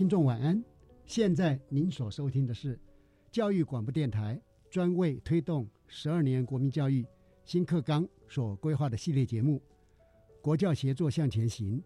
[0.00, 0.64] 听众晚安！
[1.04, 2.80] 现在您所收听的是
[3.30, 7.04] 教育广播电台专为推动十二年国民教育
[7.44, 9.60] 新课纲所规划的系列节目
[10.40, 11.78] 《国教协作向前行》。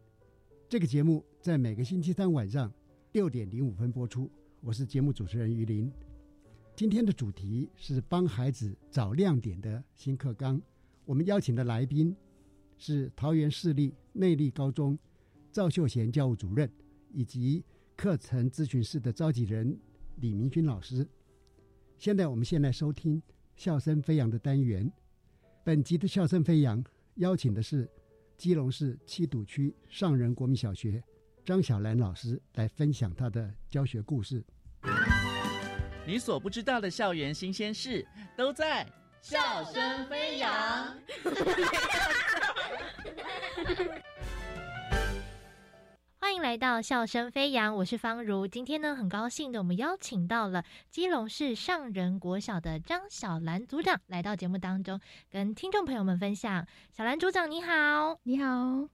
[0.68, 2.72] 这个节目在每个星期三晚上
[3.10, 4.30] 六点零五分播出。
[4.60, 5.90] 我是节目主持人于林。
[6.76, 10.62] 今天的主题是帮孩子找亮点的新课纲。
[11.04, 12.16] 我们邀请的来宾
[12.78, 14.96] 是桃园市立内坜高中
[15.50, 16.70] 赵秀贤教务主任。
[17.16, 17.62] 以及
[17.96, 19.78] 课程咨询室的召集人
[20.16, 21.06] 李明君老师。
[21.96, 23.20] 现在我们先来收听
[23.56, 24.90] 《笑声飞扬》的单元。
[25.62, 26.82] 本集的《笑声飞扬》
[27.16, 27.88] 邀请的是
[28.36, 31.02] 基隆市七堵区上仁国民小学
[31.44, 34.44] 张小兰老师来分享他的教学故事。
[36.06, 38.84] 你所不知道的校园新鲜事都在
[39.20, 40.52] 《笑声飞扬》。
[46.34, 48.44] 欢迎来到笑声飞扬，我是方如。
[48.44, 55.00] 今天呢，很高兴的，我们邀请到了基隆市上仁国小的张小兰组长来到节目当中，
[55.30, 56.66] 跟听众朋友们分享。
[56.90, 58.44] 小兰组长你好，你好。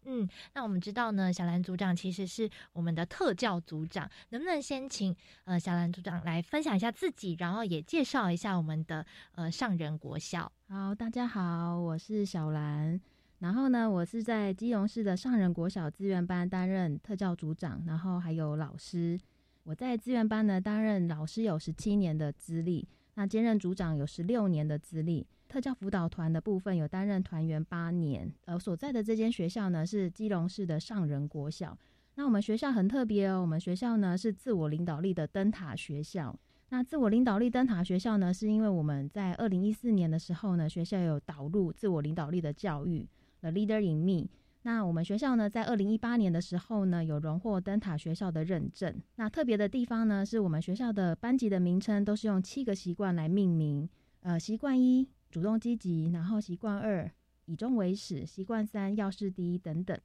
[0.04, 10.52] 嗯，那我们知道呢，小兰组长其实是我们的特教组长，能不能先请呃小兰组长来分享一下自己，然后也介绍一下我们的呃上仁国小？
[10.68, 13.00] 好，大家好，我是小兰。
[13.40, 19.18] 然后呢，我是在基隆市的上仁国小资源班担任特教组长，然后还有老师。
[19.64, 25.26] 我在资源班呢担任老师有十七年的资历，那兼任组长有十六年的资历。
[25.48, 28.30] 特教辅导团的部分有担任团员八年。
[28.44, 31.76] 呃，所在的这间学校呢是基隆市的上仁国小。
[32.16, 36.38] 那我们学校很特别哦，我们学校呢是自我领导力的灯塔学校。
[36.68, 43.08] 那自我领导力灯塔学校呢，是因为我们在二零一四年的时候呢，学校有导入自我领导力的教育。
[43.40, 44.28] The Leader in Me。
[44.62, 48.94] 那我们学校呢，在二零一八年的时候呢，有荣获灯塔学校的认证。
[49.16, 53.88] 那特别的地方呢，是我们学校的班级的名称都是用七个习惯来命名。
[54.20, 57.10] 呃，习惯一主动积极，然后习惯二
[57.46, 59.98] 以终为始，习惯三要事第一等等。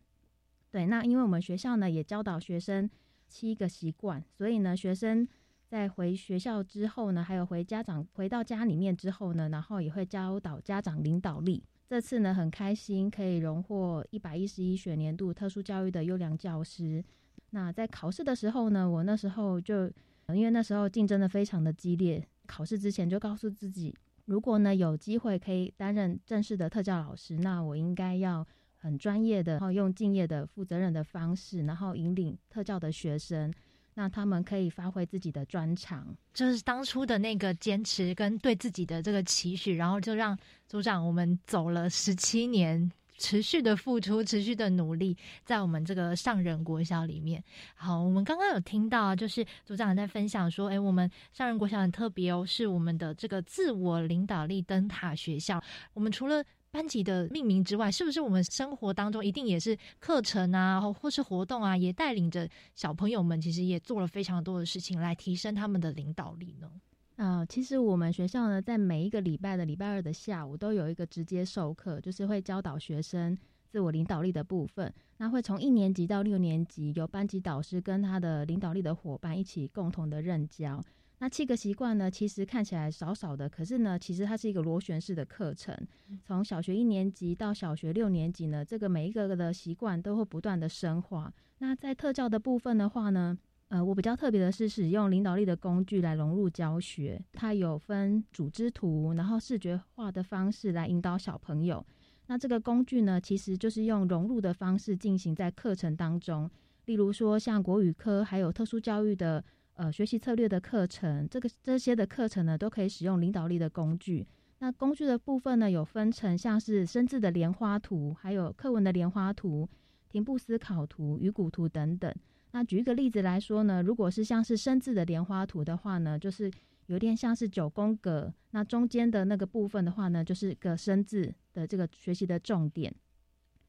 [0.71, 2.89] 对，那因为我们学校呢也教导学生
[3.27, 5.27] 七个习惯，所以呢，学生
[5.67, 11.61] 在回学校之后呢，还有回家长回到家里面之后呢，然后也会教导家长领导力。
[11.87, 17.03] 这次呢，很开心可以荣获一百一十一学年度特殊教育的优良教师。
[17.51, 19.85] 那在考试的时候呢，我那时候就
[20.29, 23.95] 因为那时候竞争的非常的激烈，考试之前就告诉自己，
[24.25, 28.45] 如果呢有机会可以担任正式的特教老师，那我应该要
[28.77, 33.53] 很专业的，然后用敬业的、负责任的方式，然后引领特教的学生。
[33.97, 47.41] 那他们可以发挥自己的专长，就是当初的那个坚持跟对自己的这个期许，然后就让组长我们走了十七年，持续的付出，持续的努力，在我们这个上人国小里面。
[47.73, 55.63] 好，我们刚刚有听到，就是组长在分享说，哎，我们上人国小很特别哦，是我们的这个自我领导力灯塔学校。
[55.93, 56.43] 我们除了
[56.75, 66.69] 班级的命名之外，是不是我们生活当中一定也是课程啊，或是活动啊，也带领着小朋友们，其实也做了非常多的事情来提升他们的领导力呢？
[67.15, 73.37] 啊，其实我们学校呢，在每一个礼拜的礼拜二的下午，都有一个直接授课，就是会教导学生
[73.69, 74.93] 自我领导力的部分。
[75.15, 80.83] 那会从一年级到六年级，由班级导师跟他的领导力的伙伴一起共同的任教。
[81.19, 85.75] 那七个习惯呢，其实看起来少少的，可是呢，其实它是一个螺旋式的课程。
[86.21, 91.33] 从小学一年级到小学六年级呢，这个每一个的习惯都会不断的深化。
[91.59, 93.37] 那在特教的部分的话呢，
[93.69, 101.83] 呃，我比较特别的是使用领导力的工具来融入教学，它有分组织图，然后视觉化的方式来引导小朋友。
[102.27, 106.51] 那这个工具呢，其实就是用融入的方式进行在课程当中，
[106.85, 109.41] 例如说像国语科还有特殊教育的。
[109.75, 114.25] 呃，学习策略的课程，这个这些的课程呢，都可以使用领导力的工具。
[114.59, 119.69] 那工具的部分呢，有分成像是生字的莲花图，还有课文的莲花图、
[120.07, 122.13] 停步思考图、鱼骨图等等。
[122.51, 126.49] 那举一个例子来说呢，如果是像是生字的莲花图的话呢，就是
[126.85, 132.95] 有点像是九宫格，那中间的那个部分的话呢，就是个生字的这个学习的重点。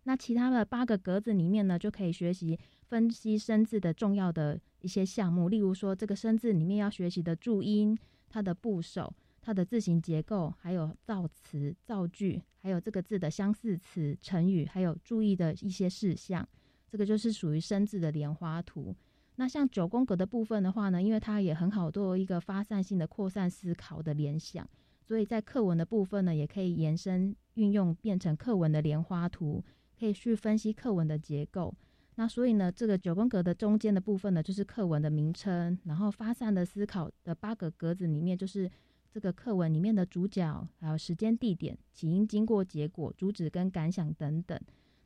[0.04, 2.56] 那其他的八个格子里面呢，就可以学习
[2.88, 7.98] 分析生字的重要的一些项目，例如说这个生字里面要学习的注音、
[8.28, 9.12] 它的部首、
[9.42, 16.48] 它的字形结构，还有造词、造句，还有这个字的相似词、成语，还有注意的一些事项，
[16.88, 18.94] 这个就是属于生字的莲花图。
[19.34, 24.68] 那像九宫格的部分的话呢，因为它也很好做一个发散性的扩散思考的联想，
[25.02, 29.64] 所以在课文的部分呢，也可以延伸运用变成课文的莲花图。
[29.98, 31.74] 可以去分析课文的结构，
[32.16, 38.70] 那所以呢，这个九宫格的中间的部分呢，就是课文的名称，然后发散的思考的八个格子里面，就是
[39.12, 44.58] 这个课文里面的主角，还有时间、地点、起因、经过、结果、主旨跟感想等等。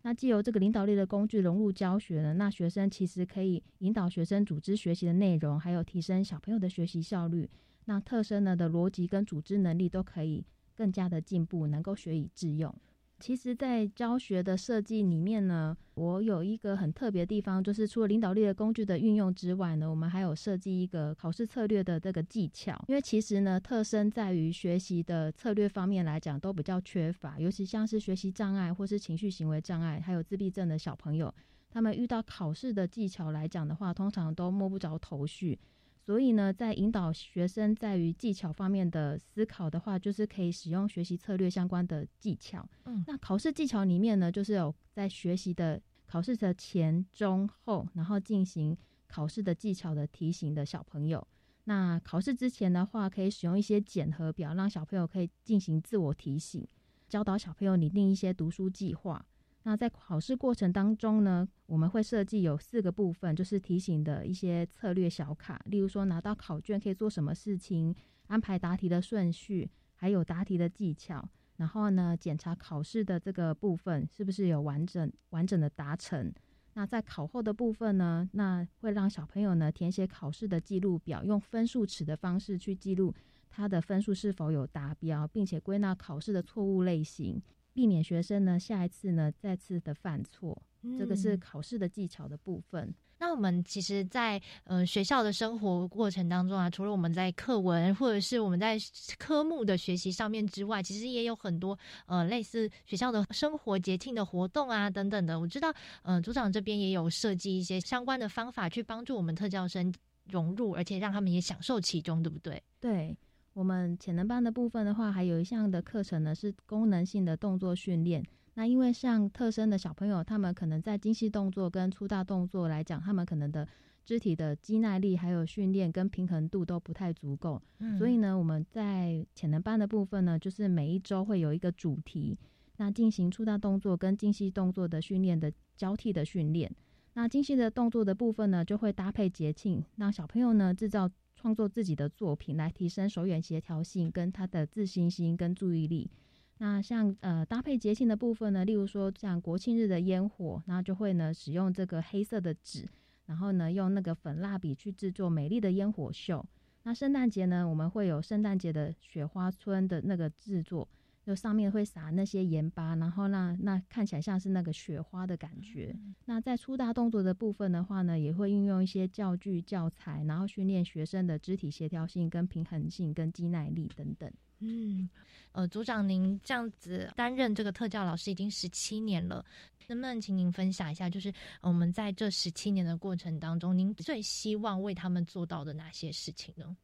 [0.02, 7.50] 那既由这个领导力的工具融入教学呢，那学生其实可以引导学生组织学习的内容，还有提升小朋友的学习效率。
[7.86, 10.44] 那特生呢的逻辑跟组织能力都可以
[10.76, 12.72] 更加的进步，能够学以致用。
[13.20, 22.82] 其实，在教学的设计里面呢，我有一个很特别的地方，就是除了领导力的工具的运用之外呢，我们还有设计一个考试策略的这个技巧。
[22.88, 31.32] 因为其实呢，特生在于学习的策略方面来讲都比较缺乏，尤其像是学习障碍或是情绪行为障碍，还有自闭症的小朋友，
[31.70, 35.58] 他们遇到考试的技巧来讲的话，通常都摸不着头绪。
[36.02, 42.68] 所以呢，在引导学生在于技巧方面的思考的话，就是可以使用学习策略相关的技巧。
[42.86, 48.76] 嗯，那考试技巧里面呢，就是有在学习的考试的前、中、后，然后进行
[49.06, 51.24] 考试的技巧的提醒的小朋友。
[51.64, 56.66] 那考试之前的话，可以使用一些检核表，让小朋友可以进行自我提醒，
[57.08, 59.24] 教导小朋友拟定一些读书计划。
[59.62, 67.94] 那在考试过程当中呢，我们会设计有四个部分，就是提醒的一些策略小卡，例如说拿到考卷可以做什么事情，
[68.28, 76.32] 安排答题的顺序，还有答题的技巧，然后呢检查考试的这个部分是不是有完整完整的达成。
[76.74, 83.14] 那在考后的部分呢，那会让小朋友呢填写考试的记录表，用分数尺的方式去记录
[83.50, 87.42] 他的分数是否有达标，并且归纳考试的错误类型。
[87.72, 90.60] 避免学生呢下一次呢再次的犯错，
[90.98, 92.94] 这个是考试的技巧的部分。
[93.22, 98.78] 那我们其实，在呃学校的生活过程当中啊，除了我们在课文或者是我们在
[99.18, 105.38] 科目的学习上面之外，其实也有很多呃类似学校的生活节庆的活动啊等等的。
[105.38, 105.70] 我知道，
[106.02, 109.92] 呃组长这边也有设计一些相关的方法去帮助我们特教生
[110.24, 112.62] 融入，而且让他们也享受其中，对不对？
[112.80, 113.14] 对。
[113.60, 118.24] 我们潜能班的部分的话，还有一项的课程呢，是功能性的动作训练。
[118.54, 123.68] 那因为像特生的小朋友，他们可能在精细动作跟粗大动作来讲，他们可能的
[124.02, 127.60] 肢体的肌耐力还有训练跟平衡度都不太足够。
[127.98, 132.38] 所以呢，我们在潜能班的部分呢，就是每一周会有一个主题，
[132.78, 136.74] 那进行粗大动作跟精细动作的训练的交替的训练。
[137.12, 141.10] 那精细的动作的部分呢，就会搭配节庆，让小朋友呢制造。
[141.40, 146.10] 创作自己的作品来提升手眼协调性跟他的自信心跟注意力。
[146.58, 152.86] 那像呃搭配节庆的部分呢，例如说像国庆日的烟火，那就会呢使用这个黑色的纸，
[153.24, 156.44] 然后呢用那个粉蜡笔去制作美丽的烟火秀。
[156.82, 160.86] 那圣诞节呢，我们会有圣诞节的雪花村的那个制作。
[161.30, 165.96] 就上面会撒那些盐巴，然后那那看起来像是那个雪花的感觉。
[166.24, 174.28] 那在粗大动作的部分的话呢，也会运用一些教具教材，然后训练学生的肢体协调性、跟平衡性、跟肌耐力等等。
[174.58, 175.08] 嗯，
[175.52, 179.44] 呃，组长您这样子担任这个特教老师已经十七年了，
[179.86, 186.76] 能不能请您分享一下，就是我们在这十七年的过程当中，您最希望为他们做到的哪些事情呢？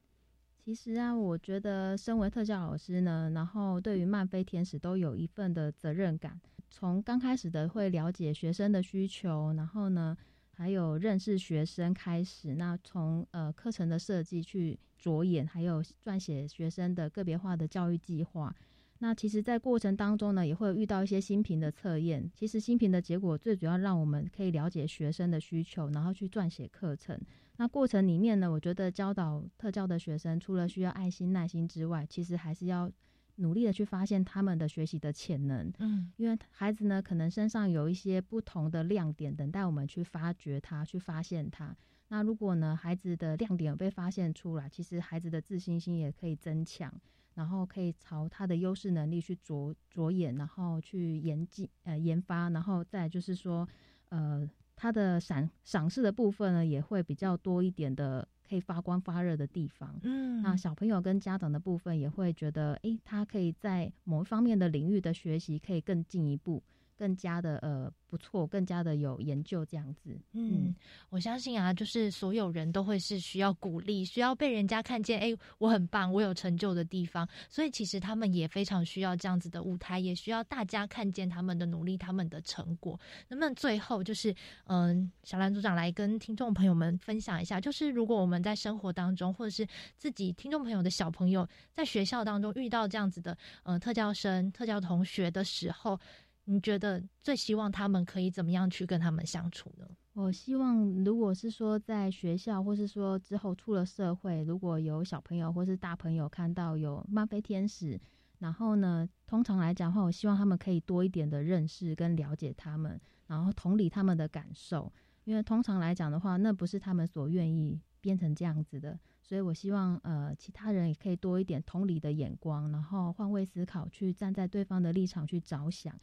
[0.67, 6.41] 其实啊，我觉得身为特教老师呢，然后对于漫飞天使都有一份的责任感。
[6.69, 10.17] 从刚开始的会了解学生的需求，然后呢，
[10.51, 18.53] 还有认识学生开始，那从呃课程的设计去着眼，还有撰写学生的个别化的教育计划。
[18.99, 22.29] 那其实，在过程当中呢，也会遇到一些新评的测验。
[22.35, 27.17] 其实新评的结果最主要让我们可以了解学生的需求，然后去撰写课程。
[27.59, 32.91] 那过程里面呢，我觉得教导特教的学生，除了需要爱心、耐心之外，其实还是要
[33.37, 35.73] 努力的去发现他们的学习的潜能。
[35.79, 41.77] 嗯，因为孩子呢，可能身上有一些不同的亮点，等待我们去发掘它，去发现它。
[42.09, 46.93] 那如果呢，孩子的亮点被发现出来，其实孩子的自信心也可以增强。
[47.35, 53.69] 然后可以朝他的优势能力去着着眼，然后去研进呃研发，然后再就是说，
[54.09, 59.99] 呃，他的赏赏识的部分呢，也会比较多一点的，可以发光发热的地方。
[60.03, 66.63] 嗯，那小朋友跟家长的部分也会觉得，诶，他可以在某一方面的领域的学习可以更进一步。
[66.97, 70.19] 更加的呃不错，更加的有研究这样子。
[70.33, 70.75] 嗯，
[71.11, 75.21] 我相信啊，就是所有人都会是需要鼓励，需要被人家看见。
[75.21, 77.29] 哎，我很棒，我有成就的地方。
[77.49, 82.99] 所以其实他们也非常需要这样子的舞台，也需要大家看见他们的努力，他们的成果。
[83.29, 84.35] 那么最后就是，
[84.65, 95.99] 嗯，小兰组长来跟听众朋友们分享一下，就是如果我们在生活当中，或者是自己听众朋友的小朋友在学校当中遇到这样子的，嗯，特教生、特教同学的时候。
[96.47, 99.87] 你觉得最希望他们可以怎么样去跟他们相处呢？
[100.15, 108.01] 我希望，如果是说在学校，或是说之后出了社会，如果有小朋友或是大朋友看到有漫飞天使，
[108.39, 114.91] 然后呢，通常来讲的话，我希望他们可以多一点的认识跟了解他们，然后同理他们的感受，
[115.25, 125.95] 因为通常来讲的话，那不是他们所愿意变成这样子的，所以我希望呃，其他人也可以多一点同理的眼光，然后换位思考，去站在对方的立场去着想。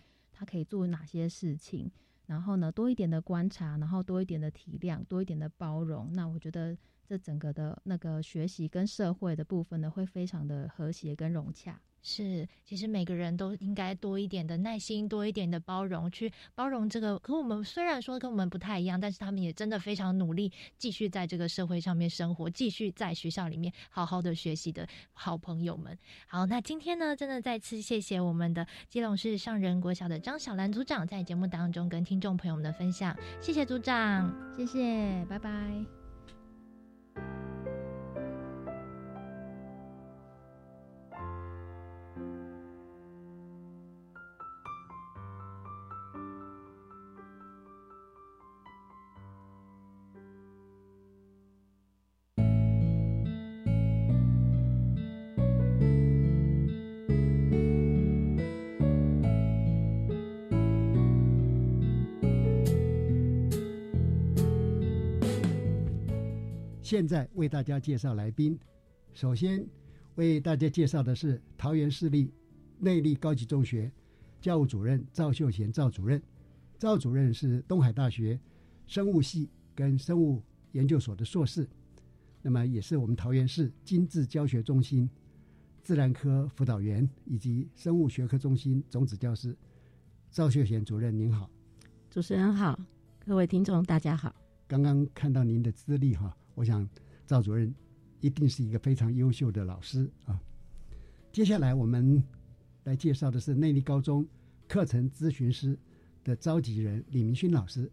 [0.43, 1.91] 可以做哪些事情？
[2.25, 6.11] 然后呢，多一点的观察，然后多一点的体谅，多一点的包容。
[6.13, 11.81] 那我觉得这整个的那个学习跟社会的部分呢，会非常的和谐跟融洽。
[12.05, 17.17] 是，其实每个人都应该多一点的耐心，多一点的包容，去包容这个。
[17.17, 25.97] 可我们虽然说跟我们不太一样，但是他们也真的非常努力，继续在这个社会上面生活，继续在学校里面好好的学习的好朋友们。
[26.27, 36.02] 好，那今天呢，真的再次谢谢我们的基隆市上仁国小的张小兰组长在节目当中跟听众朋友们的分享，谢谢组长，谢谢，拜拜。
[66.93, 68.55] 现在为大家介绍来宾。
[69.15, 69.65] 首先
[70.13, 72.31] 为大家介绍的是桃园市立
[72.77, 73.91] 内力高级中学
[74.39, 76.21] 教务主任赵秀贤赵主任。
[76.77, 78.39] 赵主任是东海大学
[78.85, 80.39] 生物系跟生物
[80.73, 81.67] 研究所的硕士，
[82.43, 85.09] 那么也是我们桃园市精致教学中心
[85.81, 89.57] 自然科辅导员以及生物学科中心种子教师。
[90.29, 91.49] 赵秀贤主任您好，
[92.11, 92.79] 主持人好，
[93.25, 94.35] 各位听众大家好。
[94.67, 96.37] 刚刚看到您的资历哈。
[96.55, 96.87] 我想
[97.25, 97.73] 赵主任
[98.19, 100.39] 一定是一个非常优秀的老师啊。
[101.31, 102.23] 接下来我们
[102.83, 104.27] 来介绍的是内力高中
[104.67, 105.77] 课程咨询师
[106.23, 107.91] 的召集人李明勋老师。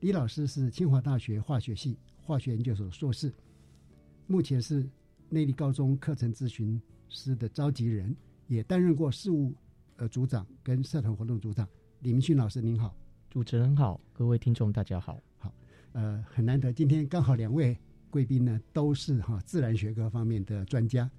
[0.00, 3.32] 李老师是清华大学化学系化学研究所硕士，
[4.26, 4.88] 目前是
[5.28, 9.54] 内力高中课程咨询师的召集人，也担任过事务
[9.96, 11.68] 呃组长跟社团活动组长。
[12.00, 12.96] 李明勋老师您好，
[13.28, 15.54] 主持人好，各位听众大家好，好，
[15.92, 17.78] 呃，很难得今天刚好两位。
[18.10, 21.10] 贵宾呢都是哈自然学科方面的专家，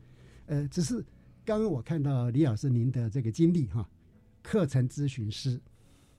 [0.45, 1.03] 呃，只是
[1.43, 3.89] 刚刚我看到李老师您的这个经历哈，
[4.43, 5.59] 课程咨询师，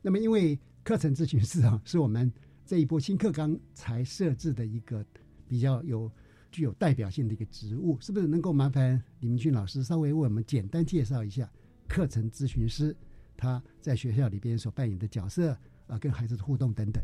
[0.00, 2.32] 那么因为课程咨询师啊 是我们
[2.66, 5.04] 这一波新课纲才设置的一个
[5.46, 6.10] 比较有
[6.50, 11.48] 具有代表性的一个职务，是不是能够麻烦李明俊老师稍微为我们简单介绍一下
[11.86, 12.96] 课程咨询师
[13.36, 17.02] 他在学校里边所扮演的角色啊，跟孩子的互动等等。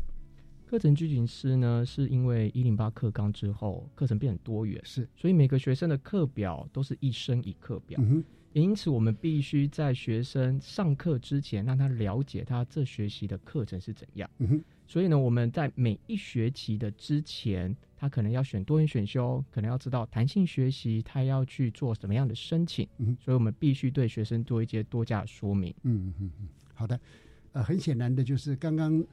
[0.69, 8.23] 课程剧情师呢，是因为一零八课纲之后，课程变很多元，是，所以每个学生的课表都是一生一课表，嗯
[8.53, 14.29] 也因此我们必须在学生上课之前，让他了解他这学习的课程是怎样。
[14.37, 22.87] 嗯所以呢，我们在每一学期的之前，他可能要选多元选修，可能要知道弹性学习，他要去做什么样的申请。
[22.99, 25.73] 嗯所以我们必须对学生做一些多加说明。
[25.81, 26.99] 嗯嗯嗯，好的，
[27.53, 29.03] 呃，很显然的就是刚刚。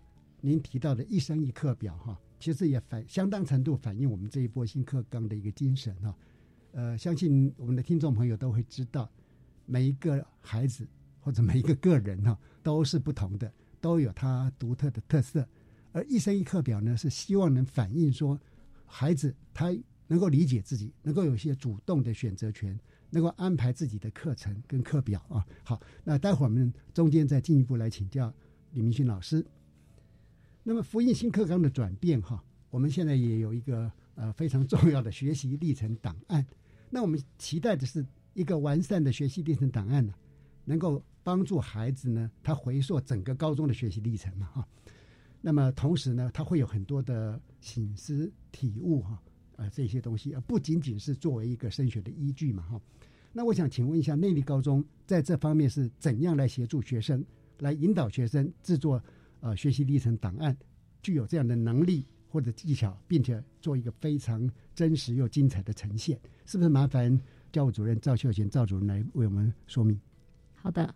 [0.40, 6.16] 您提到的一生一课表哈，其实也反相当程度反映我们这一波新课纲的一个精神哈。
[6.72, 9.10] 呃，相信我们的听众朋友都会知道，
[9.64, 10.86] 每一个孩子
[11.20, 13.50] 或者每一个个人哈都是不同的，
[13.80, 15.46] 都有他独特的特色。
[15.92, 18.38] 而一生一课表呢，是希望能反映说，
[18.84, 19.74] 孩子他
[20.06, 22.78] 能够理解自己，能够有一些主动的选择权，
[23.08, 25.44] 能够安排自己的课程跟课表啊。
[25.64, 28.32] 好，那待会儿我们中间再进一步来请教
[28.72, 29.44] 李明勋老师。
[30.68, 36.44] 那么福音新课纲的转变哈，我们现在也有一个呃非常重要的学习历程档案。
[36.90, 38.04] 那我们期待的是
[38.34, 40.12] 一个完善的学习历程档案呢，
[40.64, 44.68] 能够帮助孩子呢，他回溯整个高中的学习历程嘛哈。
[45.40, 49.22] 那么同时呢，他会有很多的醒思体悟哈，
[49.54, 52.80] 呃这些东西，而不仅仅是作为一个升学的依据嘛哈。
[53.32, 57.24] 那我想请问一下，内地高中在这方面是怎样来协助学生，
[57.60, 59.00] 来引导学生制作？
[59.46, 60.56] 呃，学习历程档案
[61.00, 66.68] 具有这样的能力或者技巧，并且做一个非常真实又精彩的呈现，是不是？
[66.68, 67.16] 麻烦
[67.52, 70.00] 教务主任赵秀贤赵主任来为我们说明。
[70.56, 70.92] 好的，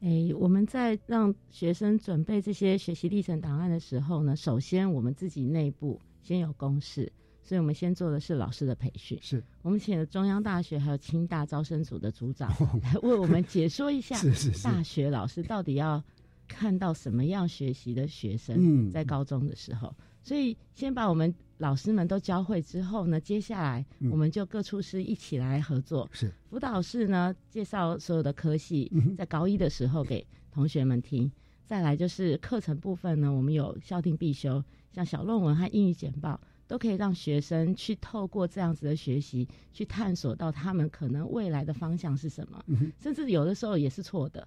[0.00, 7.10] 诶，我们在让学生准备这些学习历程档案的时候呢，首先我们自己内部先有公示，
[7.42, 9.18] 所以我们先做的是老师的培训。
[9.22, 16.04] 是我们请了中央大学还有清大招生组的组长来为我们解说一下， 是是是，大学老师到底要。
[16.46, 26.08] 看到什么样学习的学生在高中的时候，所以先把我们老师们都教会之后呢，接下来我们就各处师一起来合作。
[26.12, 26.32] 是。
[26.48, 31.30] 辅导室呢，介绍所有的科系，在高一的时候给同学们听。
[31.64, 34.62] 再来就是课程部分呢，我们有校定必修，
[34.92, 42.64] 像小论文和英语简报，都可以让学生去透过这样子的学习，去探索到他们可能未来的方向是什么，
[42.98, 44.46] 甚至有的时候也是错的，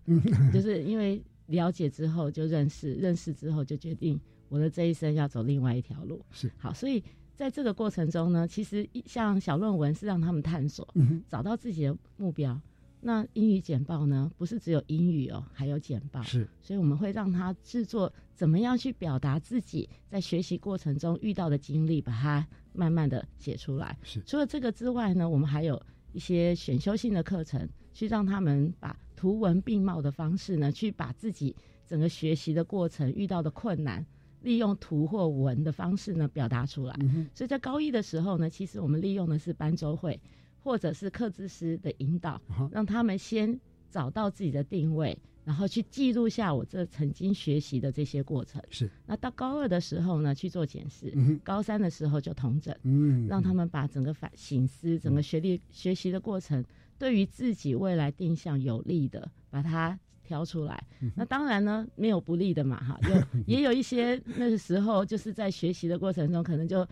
[0.54, 1.22] 就是因为。
[1.50, 6.24] 了解之后就认识，认识之后就决定我的这一生要走另外一条路。
[6.32, 7.04] 是好，所以
[7.36, 10.88] 在这个过程中呢，其实像小论文是让他们探索，
[11.28, 12.60] 找到自己的目标。
[13.02, 16.22] 那英语简报呢，不是只有英语哦，还有简报。
[16.22, 23.98] 是，所以我们会让他制作怎么样去表达自己在学习过程中遇到的经历，把它慢慢的写出来。
[24.04, 25.82] 是，除了这个之外呢，我们还有
[26.12, 28.96] 一些选修性的课程，去让他们把。
[29.20, 31.54] 图文并茂的方式呢，去把自己
[31.86, 34.06] 整个学习的过程遇到的困难，
[34.44, 36.96] 利用图或文的方式呢表达出来。
[37.34, 40.18] 所以在高一的时候呢，其实我们利用的是班周会
[40.64, 48.64] 或者是课资师的引导，让他们先找到自己的定位，然后去记录下我这曾经学习的这些过程。
[48.70, 48.90] 是。
[49.06, 51.10] 那到高二的时候呢，去做检视；
[51.44, 56.64] 高三的时候就同整，嗯，让他们把整个反省思、整个学历学习的过程。
[57.00, 60.84] 对于自己未来定向有利的，把它挑出来。
[61.16, 66.86] 那当然呢，没有不利的嘛， 哈，有也有一些那个时候就是在学习的过程中，可能就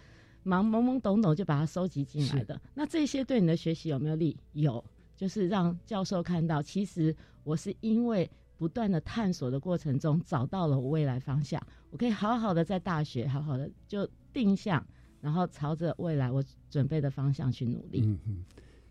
[0.43, 2.60] 忙懵懵懂懂就把它收集进来的。
[2.74, 4.36] 那这些对你的学习有没有利？
[4.54, 4.84] 有，
[5.15, 14.84] 就是让教授看到，其实我是因为不断的探索的过程中，找到了我未来方向，我可以好好的在大学好好的就定向，
[15.20, 18.02] 然后朝着未来我准备的方向去努力。
[18.06, 18.46] 嗯嗯。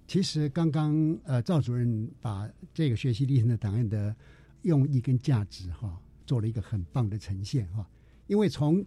[0.06, 4.14] 其实刚刚呃赵主任把这个学习历程的档案的
[4.62, 7.88] 用意跟价值哈做了一个很棒的呈现哈，
[8.26, 8.84] 因为从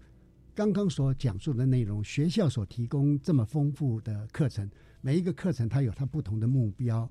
[0.55, 4.69] 刚刚所讲述的内容，学校所提供这么丰富的课程，
[5.01, 7.09] 每一个课程它有它不同的目标，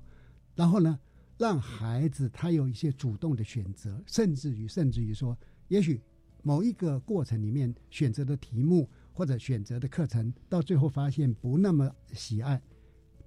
[0.55, 0.99] 然后呢，
[1.37, 5.99] 让孩子他有一些主动的选择，甚至于甚至于说，也许
[6.43, 12.61] 某一个过程里面选择的题目或者选择的课程，到最后发现不那么喜爱。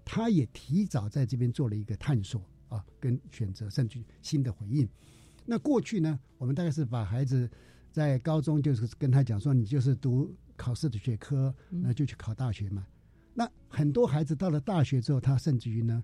[0.04, 4.88] 他也提早在这边做了一个探索啊，跟选择，甚至新的回应。
[5.44, 7.50] 那过去呢，我们大概是把孩子
[7.90, 12.86] 在高中就是跟他讲说，你就是读考试的学科，那就去考大学嘛。
[13.34, 16.02] 那很多孩子到了大学之后，他甚至于呢，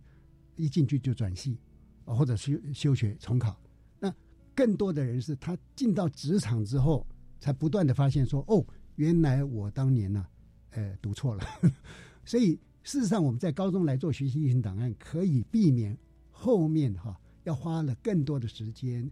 [0.56, 1.58] 一进去就转系
[2.04, 3.60] 啊，或者休休学重考。
[4.00, 4.12] 那
[4.54, 7.06] 更多的人是他进到职场之后，
[7.40, 10.26] 才不断的发现说，哦，原来我当年呢，
[10.70, 11.44] 呃，读错了，
[12.24, 12.58] 所以。
[12.88, 15.94] 事实上，我们在高中来做学习历程档案，可以避免
[16.30, 19.06] 后面哈要花了更多的时间，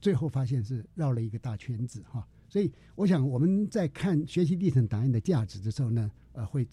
[0.00, 2.26] 最后发现是绕了一个大圈子哈。
[2.48, 6.66] 所以，我想我们在看学习历程档案的价值的时候呢，呃，会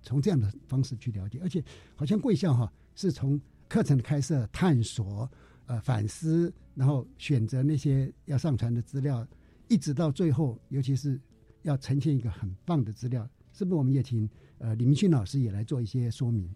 [0.00, 1.40] 从这样的方式去了解。
[1.42, 1.60] 而且，
[1.96, 5.28] 好像贵校哈是从课程的开设、探索、
[5.66, 9.26] 呃反思，然后选择那些要上传的资料，
[9.66, 11.20] 一直到最后，尤其是
[11.62, 13.74] 要呈现一个很棒的资料，是不是？
[13.74, 14.30] 我们也请。
[14.58, 16.48] 呃，李明勋老师也来做一些说明。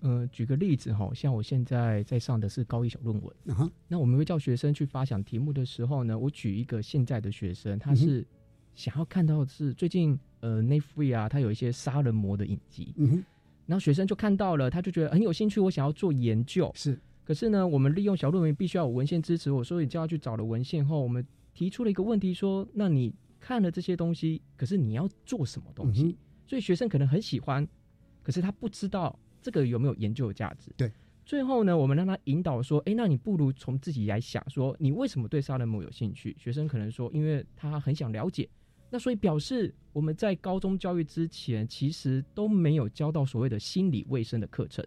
[0.00, 8.26] 呃，举个例子哈，像我现在在上的是高一小论文，那我们会叫学生去发想题目的时候呢，我举一个现在的学生，他是
[8.74, 13.24] 想要看到的是最近呃 Netflix 啊，他有一些杀人魔的影集，嗯哼，
[13.64, 16.70] 然后学生就看到了，他就觉得很有兴趣，我想要做研究。
[16.74, 26.02] 是，可是呢，我们利用小论文必须要有文献支持，我所以就要去找了文献后，我们提出了一个问题说，那你看了这些东西，可是你要做什么东西？
[26.02, 27.66] 嗯所以学生可能很喜欢，
[28.22, 30.70] 可是他不知道这个有没有研究的价值。
[30.76, 30.90] 对，
[31.24, 36.36] 最后呢，我们让他引导说，哎，那你不如从自己来想，说你为什么对杀人魔有兴趣？
[36.38, 38.48] 学生可能说，因为他很想了解。
[38.90, 44.84] 那所以表示我们在高中教育之前，其实都没有教到所谓的心理卫生的课程。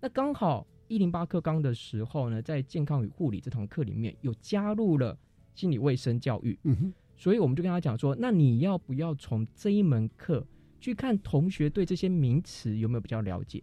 [0.00, 5.16] 那刚好一零八课纲的时候呢，在健康与护理这堂课里面有加入了
[5.54, 6.58] 心理卫生教育。
[7.16, 10.46] 所以我们就跟他讲说，那你要不要从这一门课
[10.86, 13.62] 去看同学对这些名词有没有比较了解？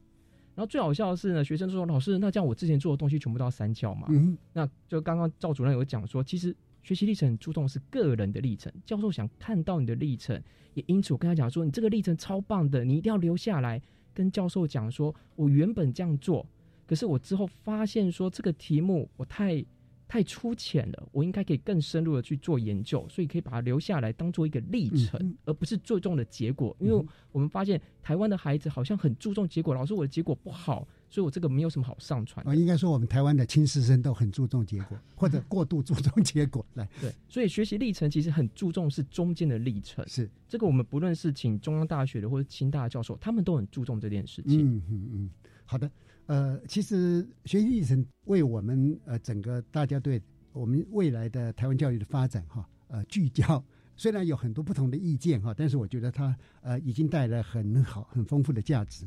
[0.55, 10.39] 然后最好笑的是呢，学生说：“老师，那这样我之前做的东西全部都要删掉嘛？”嗯，那就刚刚赵主任有讲说，其实学习历程很注重是个人的历程，教授想看到你的历程，
[10.73, 13.81] 也因此我跟他讲说，你这个历程超棒的，你一定要留下来。
[14.13, 16.45] 跟教授讲说，我原本这样做，
[16.85, 19.65] 可是我之后发现说这个题目我太
[20.13, 26.77] 太粗浅了，我应该可以更深入的去做研究，所以可以把它留下来当做一个历程，嗯而不是最终的结果。
[26.79, 32.51] 因为我们发现台湾的孩子好像很注重结果，老师我的结果不好，所以我这个没有什么好上传的。
[32.51, 36.63] 啊，应该说我们台湾的亲师生都很注重结果，或者过度注重结果。
[36.75, 40.07] 来，对，所以学习历程其实很注重是中间的历程。
[40.07, 44.59] 是这个，我们不论是请中央大学的或者清大教授，他们都很注重这件事情。
[44.75, 45.29] 嗯嗯嗯，
[45.65, 45.89] 好的。
[46.25, 50.21] 呃，其实学习历程为我们呃整个大家对
[50.53, 53.63] 我们未来的台湾教育的发展哈呃聚焦，
[53.97, 59.05] 虽然有很多不同的意见哈，但是我觉得它呃已经带来很好很丰富的价值。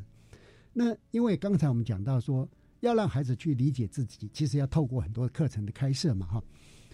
[0.72, 2.46] 那因为刚才我们讲到说，
[2.80, 6.44] 要让孩子去理解自己，其实要透过很多课程的开设嘛哈。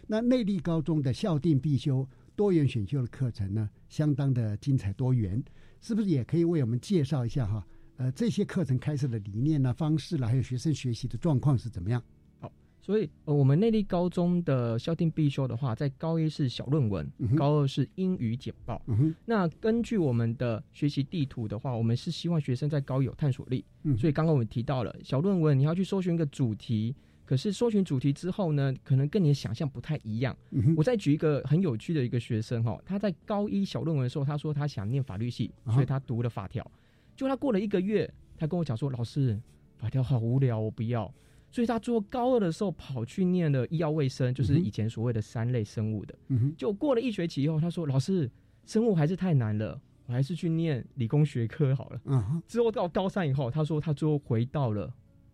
[0.06, 5.42] 那内地高中的校定必修多元选修的课程呢，相当的精彩多元，
[5.80, 7.66] 是不是也可以为我们介绍一下哈？
[8.02, 12.02] 呃，这些课程开设的理念呢、方式啦，还有学生学习的状况是怎么样？
[12.40, 18.82] 好，所以呃，我们内地高中的校定必修的话，在高一是小论文，嗯高二是英语简报。
[18.88, 23.64] 嗯，那根据我们的学习地图的话，我们是希望学生在高一有探索力。
[23.84, 26.92] 嗯所以刚刚我们提到了小论文，你要去搜寻一个主题，
[27.24, 30.36] 可是搜寻主题之后呢，可能跟你的想象不太一样。
[30.50, 36.68] 嗯我再举一个很有趣的一个学生哈，他在高一小论文的时候，他说他想念法律系，所以他读了法条。
[37.16, 39.40] 就他过了一个月，他跟我讲说，老师，
[39.76, 41.12] 法条好无聊，我不要。
[41.50, 46.14] 所以他最后高二的时候跑去念了医药卫生，就是以前所谓的三类生物的。
[46.28, 48.30] 嗯哼，就过了一学期以后，他说：“老师，
[48.64, 54.90] 生物还是太难了，我还是去念理工学科好了。”嗯哼，之后到高三以后，他说他最后回到了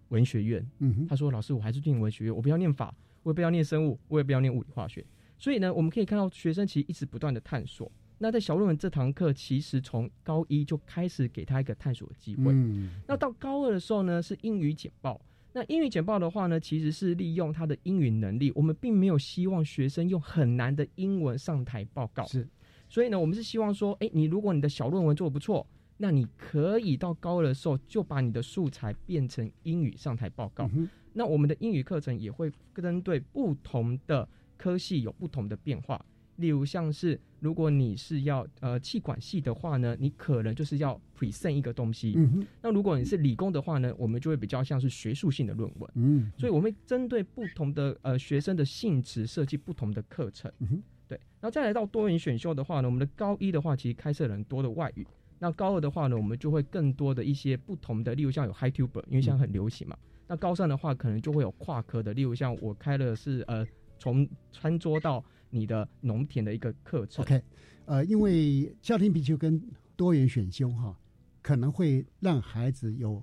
[0.09, 0.69] 文学院。
[0.81, 5.07] 嗯哼，他说：“老师，我还是去念文学院，我不要念法，我也不要念生物，我也不要念物理化学。”
[5.39, 7.89] 所以呢，我们可以看到学生其实一直不断的探索。
[8.19, 12.53] 那在小论文这堂课，其实从高一就开始给他一个探索的机会。
[12.53, 15.21] 嗯那到高二的时候呢，是英语简报。
[15.53, 22.25] 那英语简报的话呢，其实是利用他的英语能力，我们并没有希望学生用很难的英文上台报告。
[22.27, 22.47] 是，
[22.89, 30.69] 所以呢，我们是希望说，哎，你如果你的小论文做的不错，那你可以到高二的时候就把你的素材变成英语上台报告。
[30.75, 36.05] 嗯那我们的英语课程也会针对不同的科系有不同的变化。
[36.39, 42.15] 例如像是如果你是要呃气管系的话呢，你可能就是要 present 一个东西。
[42.17, 45.91] 嗯哼那如果你是理工的话呢，我们就会比较像是学术性的论文。
[45.95, 50.51] 嗯所以我们会针对不同的呃学生的性质设计不同的课程。
[50.59, 55.07] 嗯哼对，然后再来到多元选修的话呢，我们的高一的话其实开设了很多的外语。
[55.41, 59.97] 那高二的话呢，我们就会更多的一些不同的，例如像有 High Tuber，因为现在很流行嘛。
[60.27, 63.65] 那高三的话，可能就会有跨科的，例如像我开了是呃
[63.99, 67.25] 从餐桌到你的农田的一个课程。
[67.25, 67.43] OK，
[67.87, 69.61] 呃，因为家庭必修跟
[69.97, 70.97] 多元选修哈，
[71.43, 73.23] 可能会让孩子有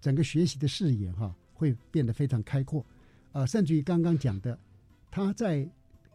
[0.00, 2.84] 整个学习的视野哈，会变得非常开阔。
[3.32, 4.58] 呃，甚至于刚刚讲的，
[5.10, 5.68] 他在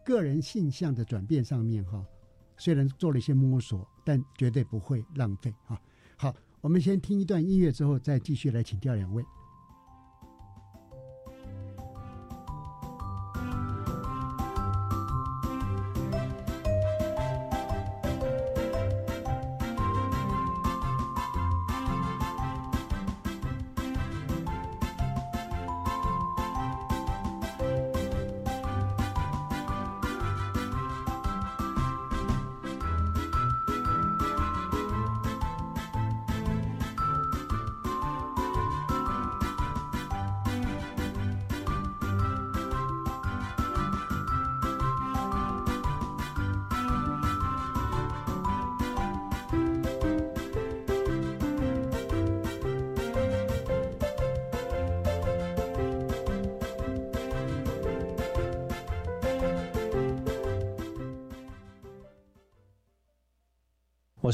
[0.05, 2.05] 个人性向的转变上面哈，
[2.57, 5.81] 虽然做了一些摸索，但绝对不会浪费哈。
[6.15, 9.23] 好，我们先听一段音乐之后，再继续来请教两位。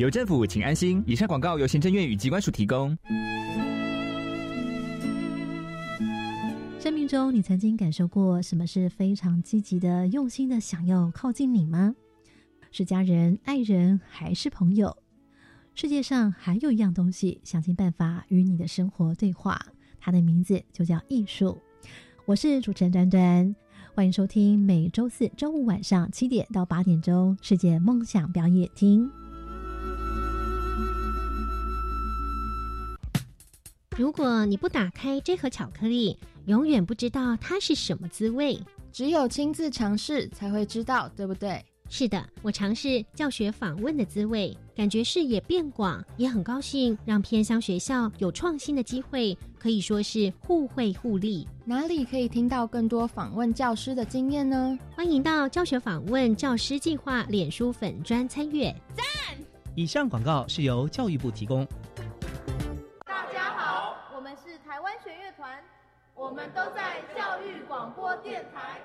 [0.00, 1.04] 有政府，请安心。
[1.06, 2.96] 以上广告由行政院与机关署提供。
[6.78, 11.94] 生命中，你曾经感受过什么是非常积极的、用心的想要靠近你吗？
[12.70, 14.96] 是家人、爱人，还是朋友？
[15.74, 19.60] 世界上还有一样东西，想尽办法与你的生活对话，
[20.00, 21.58] 它的名字就叫艺术。
[22.24, 23.54] 我是主持人端端，
[23.94, 29.10] 欢迎收听每周四周五晚上七点到八点钟世界梦想表演厅。
[34.00, 38.58] 如果你不打开这盒巧克力，永远不知道它是什么滋味。
[38.90, 41.62] 只有亲自尝试才会知道，对不对？
[41.90, 51.46] 是的，我尝试教学访问的滋味，感觉视野变广，也很高兴让偏乡学校有创新的机会，可以说是互惠互利。
[51.66, 54.78] 哪里可以听到更多访问教师的经验呢？
[54.96, 58.74] 欢迎到教学访问教师计划脸书粉专参阅。
[58.94, 59.04] 赞！
[59.74, 61.68] 以上广告是由教育部提供。
[66.20, 68.82] 我们都在教育广播电台。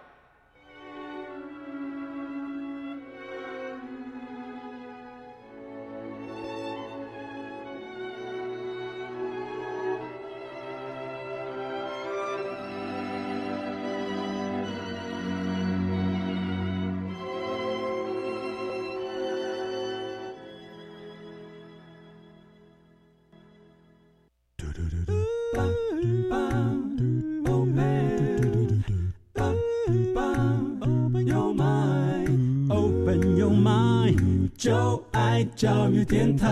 [35.53, 36.47] 教育电台。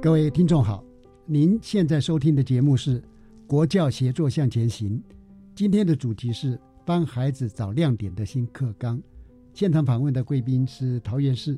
[0.00, 0.84] 各位听众好，
[1.24, 3.00] 您现在收听的节目是
[3.46, 4.98] 《国教协作向前行》，
[5.54, 9.00] 今天的主题是帮孩子找亮点的新课纲。
[9.52, 11.56] 现场访问的贵宾是桃园市。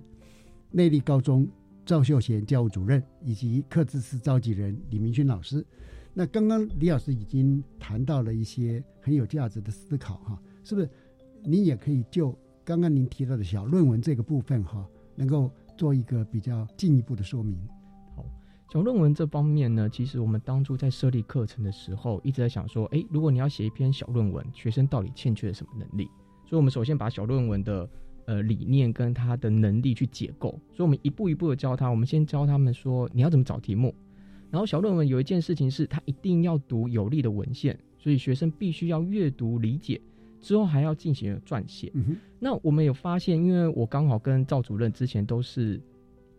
[0.72, 1.46] 内力高中
[1.86, 5.64] 赵秀贤教务主任以及课字司召集人李明勋老师，
[6.12, 10.90] 那刚刚李老师已经谈到了一些很有价值的思考哈，是不是？
[11.44, 17.56] 您也可以就刚刚您提到的小论文这个部分哈，能够做一个比较进一步的说明。
[18.16, 18.26] 好，
[18.72, 26.10] 小论文这方面呢，其实我们当初在设立课程的时候，一直在想说，哎，如果你要写一篇小论文，学生到底欠缺什么能力？
[26.46, 27.88] 所以我们首先把小论文的
[28.26, 31.88] 呃，理念跟他的能力去解构，所以我们一步一步的教他。
[31.88, 33.94] 我们先教他们说你要怎么找题目，
[34.50, 40.00] 然后小论文有一件事情是他一定要读有力的文献，所以学生必须要阅读理解
[40.40, 41.92] 之后还要进行撰写。
[42.38, 45.80] 那我们有发现，因为我刚好跟赵主任之前都是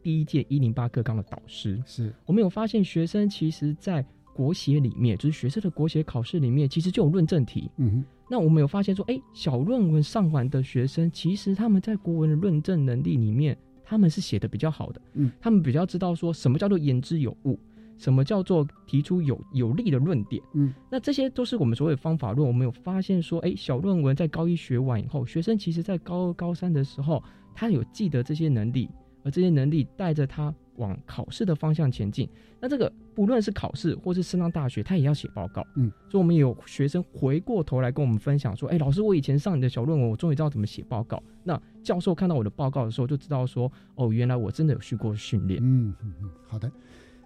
[0.03, 4.05] 第一届一零八课纲的导师，是我们有发现学生其实在
[4.37, 7.71] 国写里面，就是学生的国写考试里面，其实就有论证题。
[7.77, 8.05] 嗯哼。
[8.29, 15.01] 那我们有发现说，哎，小论文上完的学生，其实他们在国文的论证能力里面，他们是写的比较好的。
[15.13, 17.57] 嗯，他们比较知道说什么叫做言之有物，
[17.97, 20.43] 什么叫做提出有有力的论点。
[20.53, 22.47] 嗯，那这些都是我们所谓方法论。
[22.47, 27.23] 我们有发现说，哎，小论文在高一学完以后，学生其实在高二、高三的时候，
[27.55, 28.87] 他有记得这些能力，
[29.23, 30.53] 而这些能力带着他。
[30.77, 32.27] 往考试的方向前进，
[32.59, 35.65] 那这个不论是考试或是升上大学，他也要写报告。
[35.75, 46.71] 嗯，所以我们有学生回过头来跟我们分享说：“哎，老师，我以前上你的小论文，我终于知道怎么写报告。”那教授看到我的报告的时候，就知道说：“哦，原来我真的有去过训练。”嗯嗯嗯，好的。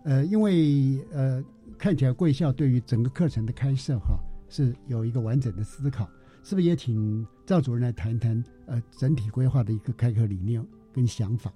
[0.04, 1.44] 呃，因为呃，
[1.78, 4.18] 看起来贵校对于整个课程的开设哈
[4.50, 6.10] 是有一个完整的思考，
[6.42, 11.54] 是不是也请赵主任来谈谈呃整体规划的一个开课理念跟想法？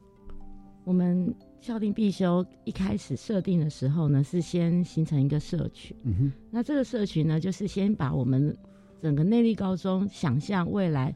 [0.84, 1.34] 我们。
[1.66, 5.98] 校定必修一开始设定的时候呢，是先形成一个社群。
[6.04, 8.56] 嗯哼，那这个社群呢，就是先把我们
[9.02, 11.16] 整个内力高中想象未来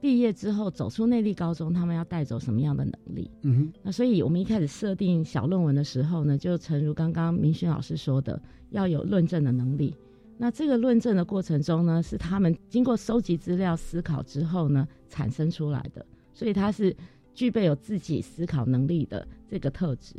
[0.00, 3.30] 毕业之后走出内力高中，他们要带走什么样的能力？
[3.42, 9.94] 嗯哼，那所以我们一开始设定小论文的时候呢，就诚如刚刚明轩老师说的，要有论证的能力。
[10.38, 16.96] 那这个论证的过程中呢，是他们经过收集资料、思考之后呢，产生出来的，所以它是。
[17.34, 20.16] 具备有自己思考能力的这个特质，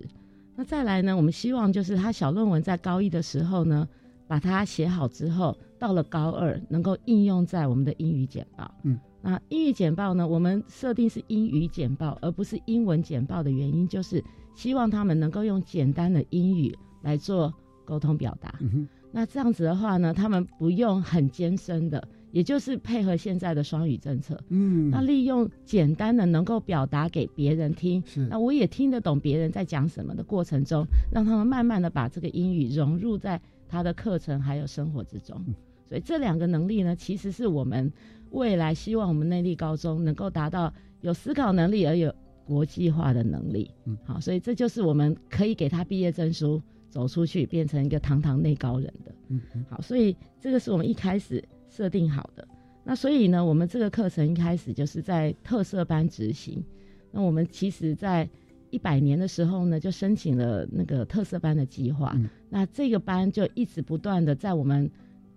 [0.56, 3.88] 那再来呢，我们希望就是他小论文在高一的时候呢，
[4.28, 8.74] 把它写好之后，到了高二能够应用在我们的英语简报。
[8.84, 14.24] 嗯，那英语简报呢，我们设定是英语简报，而不是英文简报的原因，就是
[14.56, 17.54] 希望他们能够用简单的英语来做
[17.86, 18.56] 沟通表达。
[18.60, 18.88] 嗯哼。
[19.14, 35.40] 那这样子的话呢，他们不用很艰深的，也就是配合现在的双语政策，嗯，那利用简单的能够表达给别人听，是，那我也听得懂别人在讲什么的过程中，让他们慢慢的把这个英语融入在他的课程还有生活之中。
[35.88, 37.92] 所以这两个能力呢，其实是我们
[38.32, 42.14] 未来希望我们内地高中能够达到有思考能力而有
[42.46, 43.70] 国际化的能力。
[43.86, 46.62] 嗯，好，所以这就是我们可以给他毕业证书。
[46.92, 49.40] 走出去变成一个堂堂内高人的，嗯，
[49.70, 52.48] 好，所以这个是我们一开始设定好的。
[52.84, 56.64] 那所以呢，我们这个课程一开始就是在特色班执行。
[57.12, 58.30] 那我们其实，在
[58.70, 62.16] 一百年的时候呢，就申请了那个特色班的计划。
[62.50, 64.90] 那这个班就一直不断的在我们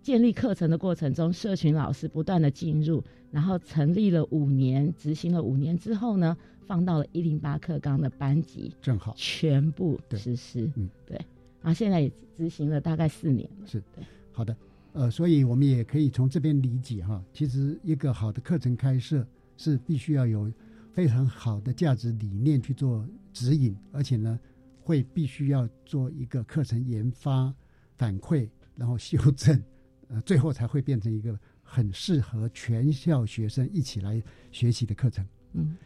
[0.02, 10.70] 建立课程的过程中，社群老师不断的进入，然后成立了五年，执行了五年之后呢，放到了一零八课纲的班级，正好全部实施。
[10.76, 11.20] 嗯，对。
[11.62, 13.66] 啊，现在也执行了大概四年了。
[13.66, 14.54] 是对，好的，
[14.94, 19.26] 呃，所以我们也可以从这边理解哈，其实一个好的课程开设
[19.56, 20.50] 是必须要有
[20.92, 24.38] 非常好的价值理念去做指引，而且呢，
[24.80, 27.52] 会必须要做一个课程研发、
[27.96, 29.60] 反馈，然后修正，
[30.08, 35.26] 呃，最后才会变成一个很适合全校学生一起来学习的课程。
[35.54, 35.76] 嗯，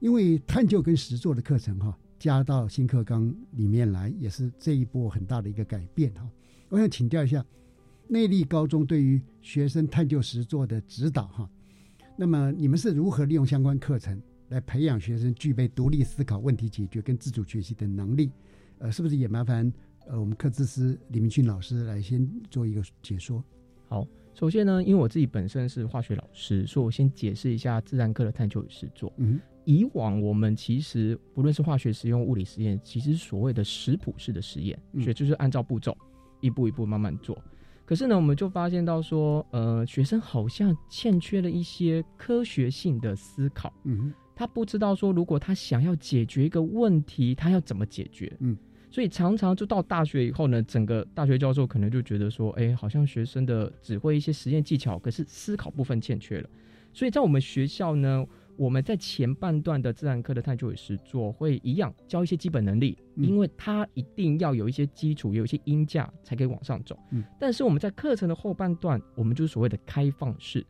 [0.00, 1.98] 因为探究跟实作的课程哈。
[2.18, 6.28] 加到新课纲里面来，也是这一波很大的一个改变哈。
[6.68, 7.42] 我想请教一下，
[8.10, 11.48] 内力高中对于学生探究实作的指导哈，
[12.16, 18.32] 那么你们是如何利用相关课程来培养学生具备独立思考、问题解决跟自主学习的能力？
[18.78, 19.72] 呃，是不是也麻烦
[20.08, 23.44] 呃我们课资师李明俊老师来先做一个解说？
[23.86, 29.12] 好，首先呢，因为我自己本身是化学老师，所以我先解释一下自然课的探究与实作。
[29.18, 29.40] 嗯。
[29.66, 35.96] 以往我们其实不论是化学实验、物理实验，其实所谓的食谱式的实验，也就是按照步骤
[36.40, 37.40] 一步一步慢慢做。
[37.90, 43.72] 可是呢，我们就发现到说，呃，学生好像欠缺了一些科学性的思考。
[43.82, 48.32] 嗯，他不知道说，如果他想要解决一个问题，他要怎么解决？
[48.38, 48.56] 嗯，
[48.92, 56.48] 所以常常就到大学以后呢，整个大学教授可能就觉得说，哎，好像学生的只会一些实验技巧，可是思考部分欠缺了。
[56.92, 58.24] 所以在我们学校呢。
[58.60, 66.94] 我们在前半段的自然科的探究与实作会一样教一些基本能力，因为它一定要有一些基础，有一些音架才可以往上走。
[67.10, 70.62] 嗯，但是我们在课程的后半段，我们就是所谓的开放式。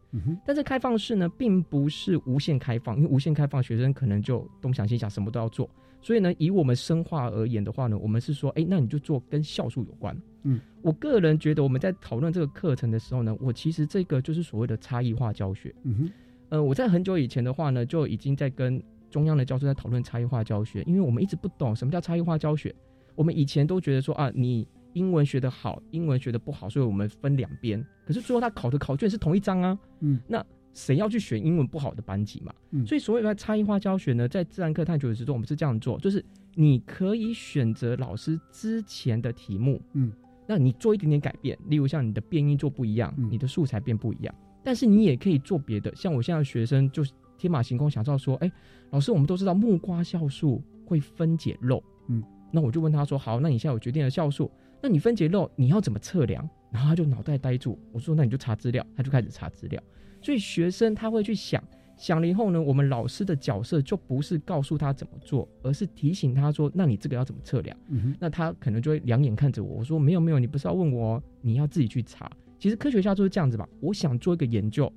[0.46, 5.68] 但是开放式呢，并不是无限开放，因为无限开放，学生可能就东想西想，什么都要做。
[6.00, 10.16] 所以呢，以我们生化而言的话呢，我们是说，哎，那你就做跟酵素有关。
[10.44, 15.74] 嗯，我个人觉得我们在讨论这个课程的时候呢，我其实这个就是所谓的差异化教学。
[15.82, 16.10] 嗯哼。
[16.50, 22.74] 呃，我在很久以前的话呢，就已经在跟中央的教授在讨论差异化教学，因为我们一直不懂什么叫差异化教学。
[23.14, 27.84] 我们以前都觉得说啊，你英文学得好，英文学得不好，所以我们分两边。
[28.04, 32.52] 可是最后他考的考卷是同一张啊，嗯，那谁要去选英文不好的班级嘛？
[32.70, 40.12] 嗯，所以所谓的差异化教学呢，在自然课探究的时候，我们是这样做，就是你可以选择老师之前的题目，嗯，
[40.46, 44.34] 那你做一点点改变，例如像你的变音做不一样，你的素材变不一样。
[44.70, 48.52] 但是你也可以做别的，像我现在学生就是天马行空想到说，哎，
[48.90, 54.48] 老师，我们都知道木瓜酵素会分解肉，嗯，那我就问他说，好，那你现在有决定的酵素，
[54.80, 56.48] 那你分解肉你要怎么测量？
[56.70, 59.82] 然后他就脑袋呆住，我说那你就查资料，他就开始查资料。
[60.22, 61.60] 所以学生他会去想，
[61.96, 67.76] 想了以后呢，我们老师的角色就不是告诉他怎么做，而是提醒他说，那你这个要怎么测量？
[67.88, 72.30] 嗯那他可能就会两眼看着我，我说没有没有，你不是要问我，你要自己去查。
[72.60, 73.68] 其实科学家就是这样子吧。
[73.80, 74.92] 我想做一个研究，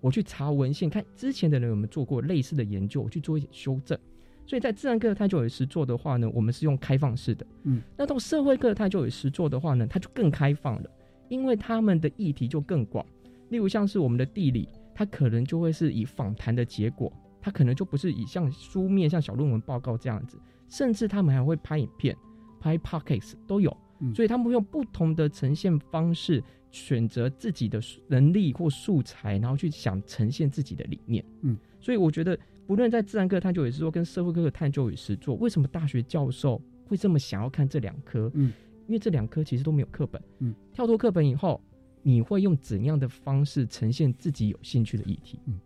[0.00, 3.96] 我去查文献，看之前的人有没有做过类似的研究，我去做一些修正。
[4.44, 7.46] 所以在自然科的探究与实做的话呢，我们是用开放式的。
[7.62, 10.90] 嗯，那到社会科的探究与实做的话呢，它就更开放了，
[11.28, 13.06] 因为他们的议题就更广。
[13.48, 17.10] 例如像是我们的地理，它可能就会是以访谈的结果，
[17.40, 20.36] 它可能就不是以像书面、像小论文报告这样子，
[20.68, 22.14] 甚至他们还会拍影片、
[22.60, 23.74] 拍 pocket 都有。
[24.12, 26.42] 所以他们会用不同的呈现方式。
[26.74, 31.24] 选择自己的能力或素材，然后去想呈现自己的理念。
[31.42, 32.36] 嗯，所以我觉得，
[32.66, 38.28] 不论在自然科探究也是说跟社会科的探究与实作，为什么大学教授会这么想要看这两科？
[38.34, 38.52] 嗯，
[38.88, 40.20] 因为这两科其实都没有课本。
[40.40, 41.62] 嗯，跳脱课本以后，
[42.02, 45.38] 你会用怎样的方式呈现自己有兴趣的议题？
[45.46, 45.60] 嗯，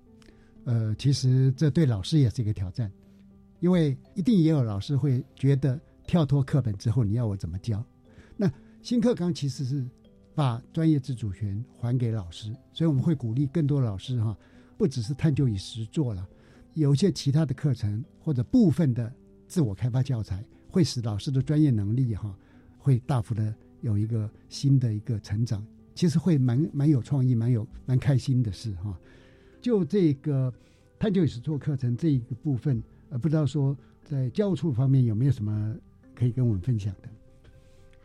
[0.64, 2.92] 呃，其实这对老师也是一个挑战，
[3.60, 7.82] 因为一定也有老师会觉得跳脱课本之后，你要我怎么教？
[8.40, 9.84] 那新课纲其实是
[10.34, 14.34] 把专业自主权还给老师，所以我们会鼓励更多老师哈，
[14.76, 16.26] 不只是探究与实做了，
[16.74, 19.12] 有些其他的课程或者部分的
[19.48, 22.32] 自我开发教材，会使老师的专业能力哈
[22.78, 25.66] 会大幅的有一个新的一个成长。
[25.92, 28.96] 其实会蛮蛮有创意、蛮有蛮开心的事哈。
[29.60, 30.54] 就这个
[30.96, 32.80] 探究与实做课程这一个部分，
[33.10, 35.76] 呃，不知道说在教务处方面有没有什么
[36.14, 37.08] 可以跟我们分享的？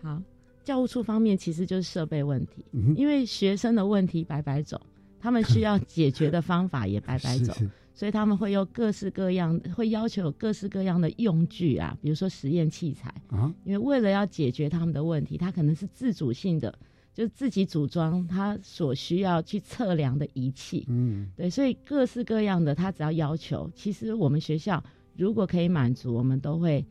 [0.03, 0.21] 好，
[0.63, 2.63] 教务处方面其实就是设备问题，
[2.95, 4.79] 因为学生的问题百百种，
[5.19, 7.55] 他们需要解决的方法也百百种，
[7.95, 16.77] 所以他们会用各式各样，会要求各式各样的用具啊，比如说实验器材啊，因为为了要解决他们的问题，他可能是自主性的。
[17.15, 24.83] 就自己组装他所需要去测量的仪器，嗯，对，所以各式各样的，他只要要求，其实我们学校
[25.15, 26.83] 如果可以满足，我们都会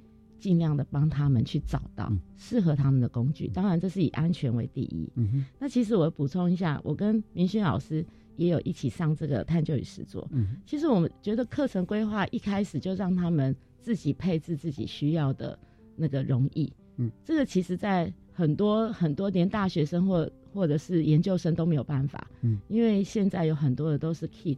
[0.43, 3.47] 尽量的帮他们去找到适合他们的工具。
[3.47, 5.09] 当然，这是以安全为第一。
[5.15, 8.05] 嗯哼那其实我补充一下，我跟明轩老师
[8.37, 10.29] 也有一起上这个探究与实作。
[10.33, 15.57] 嗯，其实我们觉得课程规划一开始就让他们自己配置自己需要的
[15.95, 16.73] 那个容易。
[16.97, 18.13] 嗯，这个其实在。
[18.35, 24.57] 很多很多连大学生或或者是研究生都没有办法，嗯，因为现在有很多的都是 kit，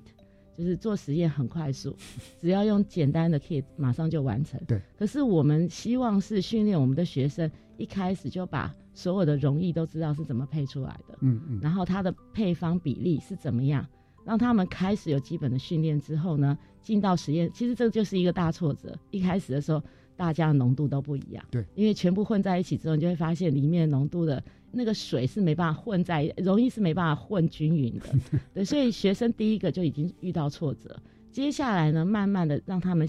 [0.56, 1.96] 就是做实验很快速，
[2.40, 4.60] 只要用简单的 kit 马上就完成。
[4.66, 4.80] 对。
[4.98, 13.86] 可是我们希望是训练我们的学生一开始就把所有的容易都知道是怎么配出来的，嗯嗯，然后它的配方比例是怎么样，
[14.24, 19.82] 让他们开始有基本的训练之后呢，进到实验，其实这就是一个大挫折，一开始的时候。
[20.16, 24.40] 大家的浓度都不一样，对，因为全部混在一起之后，你就会发现里面浓度的
[24.74, 28.06] 那个水是没办法混在，容易是没办法混均匀的，
[28.52, 31.00] 对，所以学生第一个就已经遇到挫折，
[31.30, 33.08] 接下来呢，慢慢的让他们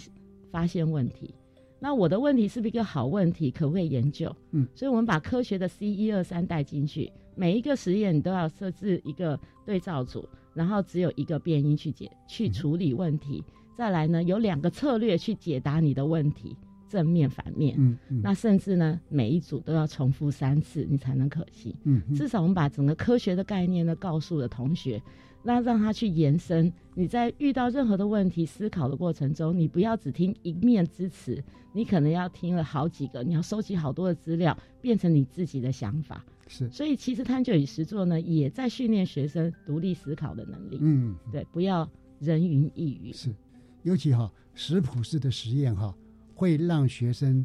[0.52, 1.34] 发现问题。
[1.80, 3.52] 那我的问题是不是一个好问题？
[3.52, 4.34] 可不可以研究？
[4.52, 13.44] 嗯，所以我们把科学的 C 一二三带进去，每一个实验你都要设置一个对照组，然后只有一个变音去解去处理问题，
[13.78, 16.56] 再来呢，有两个策略去解答你的问题。
[16.88, 21.76] 正面、反面，嗯，那甚至呢，每一组都要重复三次，你才能可信。
[21.84, 25.02] 嗯，至少我们把整个科学的概念呢告诉了同学，
[25.44, 26.72] 那让他去延伸。
[26.94, 36.24] 你在遇到任何的问题思考的过程中，你不要只听一面之词，你可能要听了好几个，你要收集好多的资料，变成你自己的想法。
[36.48, 40.78] 是，所以其实探究与实作呢，也在训练学生独立思考的能力。
[40.80, 43.14] 嗯，对，不要人云亦云。
[43.14, 43.34] 是，
[43.82, 45.94] 尤其哈食谱式的实验哈。
[46.36, 47.44] 会让学生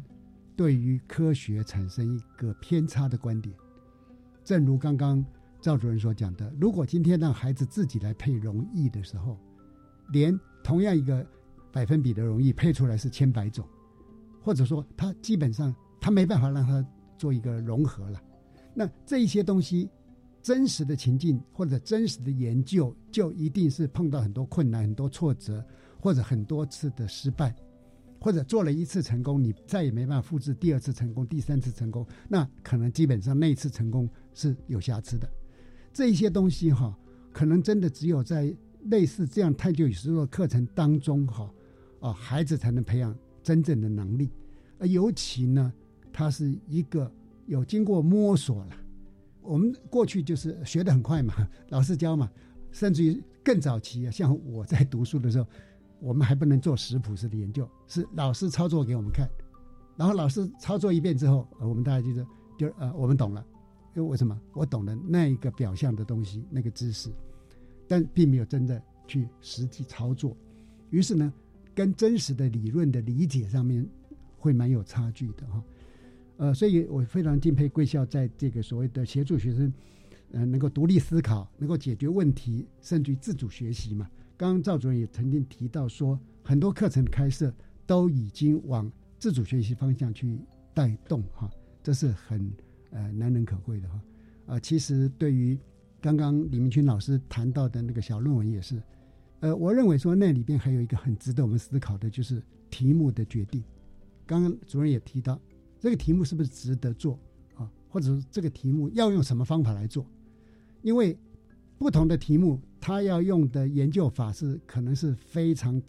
[0.55, 3.55] 对于科学产生一个偏差的观点，
[4.43, 5.25] 正如刚刚
[5.61, 9.39] 赵主任所讲的，如果今天让孩子自己来配容易的时候，
[10.11, 11.25] 连同样一个
[11.71, 13.65] 百分比的容易配出来是千百种，
[14.41, 16.85] 或者说他基本上他没办法让他
[17.17, 18.21] 做一个融合了，
[18.73, 19.89] 那这一些东西
[20.41, 25.65] 真实的情境或者真实的研究，就一定是碰到很多困难、很多挫折，
[25.99, 27.55] 或者很多次的失败。
[28.23, 35.27] 或者做了一次成功，你再也没办法复制第二次成功、第三次成功，那可能基本上那一次成功是有瑕疵的。
[35.91, 36.95] 这一些东西哈，
[37.33, 41.51] 可能真的只有在类似这样探究与实作课程当中哈，
[41.99, 44.29] 啊，孩子才能培养真正的能力。
[44.77, 45.73] 而尤其呢，
[46.13, 47.11] 他是一个
[47.47, 48.77] 有经过摸索了。
[49.41, 51.33] 我们过去就是学得很快嘛，
[51.69, 52.31] 老师教嘛，
[52.71, 55.47] 甚至于更早期啊，像我在读书的时候。
[56.01, 59.29] 我们还不能做食谱式的研究，是老师操作给我们看，
[59.95, 62.25] 然后老师操作一遍之后，呃，我们大家就是
[62.57, 63.45] 就呃，我们懂了，
[63.95, 64.39] 因为为什么？
[64.53, 67.11] 我懂了那一个表象的东西，那个知识，
[67.87, 70.35] 但并没有真的去实际操作，
[70.89, 71.31] 于是呢，
[71.75, 73.87] 跟真实的理论的理解上面
[74.37, 75.63] 会蛮有差距的哈，
[76.37, 79.71] 呃，所以我非常敬佩贵校在这个所谓的协助学生，
[80.31, 84.09] 呃，能够独立思考，能够解决问题，甚至于自主学习嘛。
[84.41, 87.53] 刚刚赵主任也曾经提到说，很多课程开设
[87.85, 90.35] 都已经往自主学习方向去
[90.73, 91.47] 带动哈，
[91.83, 92.51] 这是很
[92.89, 94.01] 呃难能可贵的哈。
[94.47, 95.55] 啊，其实对于
[96.01, 98.81] 刚刚李明群老师谈到的那个小论文也是，
[99.41, 103.63] 呃，我认为说那里边还有一个很值得我们思考的，就是题目的决定。
[104.25, 105.39] 刚刚主任也提到，
[105.79, 107.19] 这个题目是不是值得做
[107.53, 107.71] 啊？
[107.87, 110.03] 或者说这个题目要用什么方法来做？
[110.81, 111.15] 因为
[111.77, 112.59] 不同的题目。
[112.81, 115.79] 他要用的研究法是可能是非常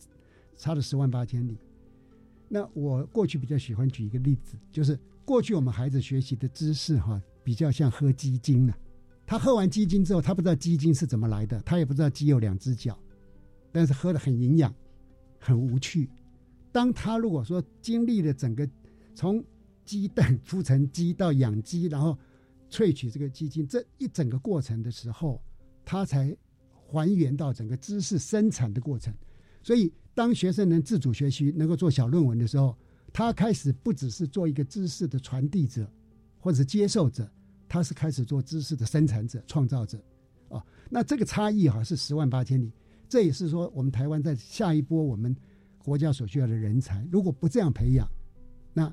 [0.56, 1.56] 差了十万八千里。
[2.48, 8.74] 那我过去比较喜欢举一个例子，就是过去我们孩子学习的知识哈，比较像喝鸡精呢。
[9.26, 12.98] 他喝完鸡精之后，他不知道鸡精是怎么来的，他也不知道鸡有两只脚，
[13.72, 14.74] 但是喝的很营养，
[15.38, 16.10] 很无趣。
[16.70, 18.68] 当他如果说经历了整个
[19.14, 19.42] 从
[19.84, 22.18] 鸡蛋孵成鸡到养鸡，然后
[22.68, 25.42] 萃取这个鸡精，这一整个过程的时候，
[25.86, 26.36] 他才
[26.92, 29.14] 还原到整个知识生产的过程。
[29.62, 32.76] 所以，当学生能自主学习，能够做小论文的时候，
[33.12, 35.90] 他开始不只是做一个知识的传递者
[36.38, 37.30] 或者接受者，
[37.68, 39.98] 他是开始做知识的生产者、创造者。
[40.48, 42.70] 哦，那这个差异哈是十万八千里。
[43.08, 45.34] 这也是说，我们台湾在下一波我们
[45.78, 48.06] 国家所需要的人才，如果不这样培养，
[48.74, 48.92] 那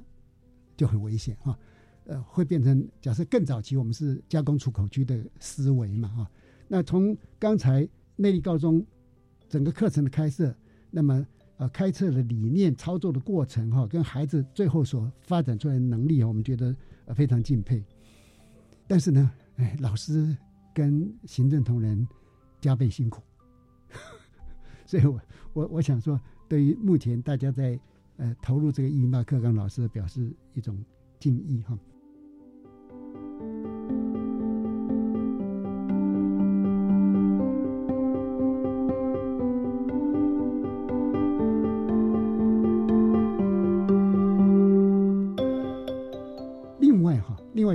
[0.78, 1.58] 就很危险哈。
[2.06, 6.32] 呃，会变成假设更早期我们是加工出口区的思维嘛哈。
[6.72, 8.86] 那从刚才内力高中
[9.50, 10.56] 整个课程的开设，
[10.92, 11.26] 那么
[11.58, 17.84] 呃开设的理念、操作的过程哈，跟孩子最后所发展出来的能力，我们觉得呃非常敬佩。
[18.88, 20.38] 但是呢，哎，老师
[20.74, 22.08] 跟行政同仁
[22.62, 23.22] 加倍辛苦。
[24.86, 25.22] 所以，我
[25.54, 27.80] 我我想说，对于目前大家在
[28.18, 30.78] 呃投入这个一零八课纲老师，表示一种
[31.20, 31.78] 敬意哈。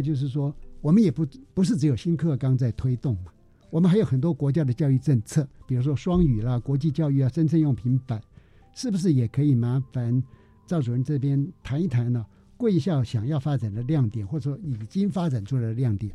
[0.05, 3.33] 就是说，我们也不不是只有新课纲在推动嘛。
[3.71, 8.23] 我们还有很多国家的教育政策，比如说双语啦、国际教育啊、深圳用平板，
[8.73, 10.23] 是不是也可以麻烦
[10.67, 12.25] 赵主任这边谈一谈呢？
[12.57, 16.15] 贵校想要发展的亮点，或者说已经发展出来的亮点？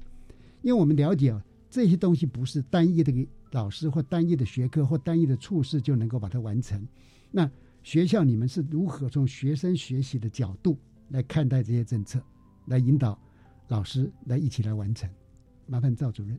[0.61, 6.81] 因为我们了解啊，这些东西不是单一的老师或单一的学科或单一的处事就能够把它完成。
[7.29, 7.49] 那
[7.83, 10.77] 学校你们是如何从学生学习的角度
[11.09, 12.21] 来看待这些政策，
[12.67, 13.19] 来引导
[13.70, 15.09] 老师来一起来完成？
[15.65, 16.38] 麻烦赵主任。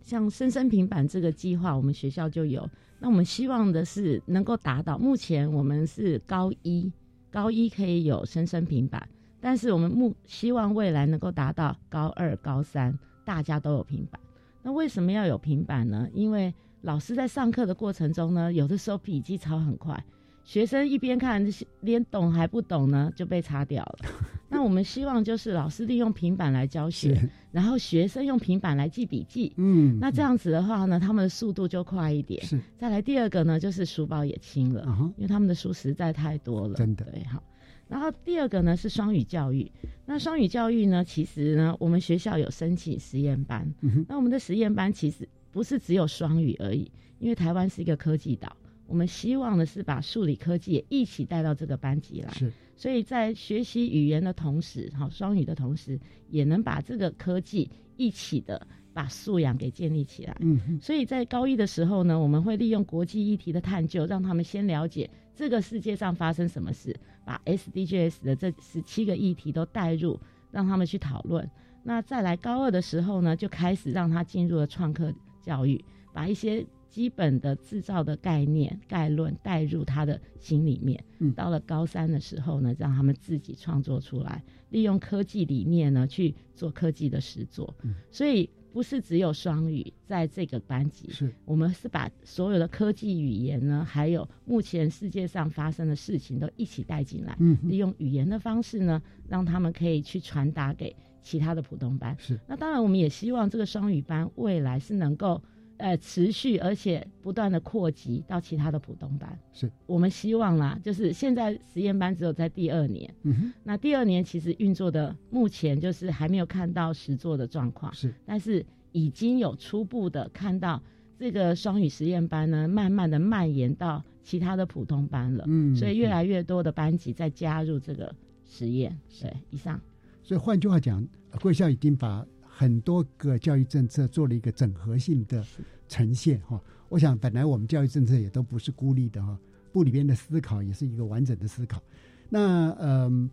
[0.00, 2.66] 像生生平板这个计划，我们学校就有。
[2.98, 6.90] 那我们希望的是能够达到，目前我们是高一，
[7.30, 9.06] 高一可以有生生平板，
[9.38, 14.18] 但是我们目希望未来能够达到高二、高三，大家都有平板。
[14.62, 16.08] 那为什么要有平板呢？
[16.14, 20.02] 因为老师在上课的过程中呢，有的时候笔记抄很快。
[20.48, 21.46] 学生一边看，
[21.82, 24.08] 连懂还不懂呢，就被擦掉了。
[24.48, 27.22] 那我们希望就是老师利用平板来教学，
[27.52, 29.52] 然后学生用平板来记笔记。
[29.58, 32.42] 嗯，那这样子的话呢，他们的速度就快一点。
[32.46, 32.58] 是。
[32.78, 34.86] 再来第二个呢，就是书包也轻了，
[35.18, 36.76] 因为他们的书实在太多了。
[36.76, 37.04] 真的。
[37.12, 37.42] 对，好。
[37.86, 39.70] 然后第二个呢是双语教育。
[40.06, 43.70] 那双语教育呢，其实呢，我们学校有申请实验班。
[43.82, 48.50] 嗯那我们的实验班其实不是只有双语而已，因为台湾是一个科技岛。
[48.88, 60.34] 我们希望的是把数理科技也一起带到这个班级来，是，所以在学习语言的同时，好双语的同时，也能把这个科技一起的把素养给建立起来。
[60.40, 70.18] 嗯，所以在高一的时候呢，我们会利用国际议题的探究，让他们先了解这个世界上发生什么事，把 SDGs 的这十七个议题都带入，
[70.50, 71.46] 让他们去讨论。
[71.82, 75.12] 那再来高二的时候呢，就开始让他进入了创客
[75.42, 75.84] 教育，
[76.14, 76.66] 把一些。
[76.88, 91.32] 基本的制造的概念概论带入他的心里面，嗯，到了高三的时候呢，让他们自己创作出来，利用科技理念呢去做科技的实作，嗯，所以不是只有双语在这个班级，是。
[91.44, 102.40] 我们是把所有的科技语言呢，还有目前世界上发生的事情都一起带进来，嗯，利用语言的方式呢，让他们可以去传达给其他的普通班，是。
[102.46, 105.42] 那当然我们也希望这个双语班未来是能够。
[105.78, 110.78] 呃，持续而且不断的扩及到其他的普通班，是我们希望啦。
[110.82, 120.82] 就是现在实验班只有在第二年，嗯哼，那第二年其实运作的目前就是还没有看到实作的状况，是，但是已经有初步的看到
[121.16, 128.12] 这个双语实验班呢，慢慢的蔓延到其他的普通班了，嗯，所以越来越多的班级在加入这个
[128.44, 129.80] 实验，对，以上。
[130.24, 131.06] 所以换句话讲，
[131.40, 132.26] 贵校已经把。
[132.58, 135.44] 很多个教育政策做了一个整合性的
[135.86, 139.38] 呈现哈，我想本来我们教育政策也都不是孤立的哈，
[139.70, 141.80] 部里边的思考也是一个完整的思考。
[142.28, 143.30] 那呃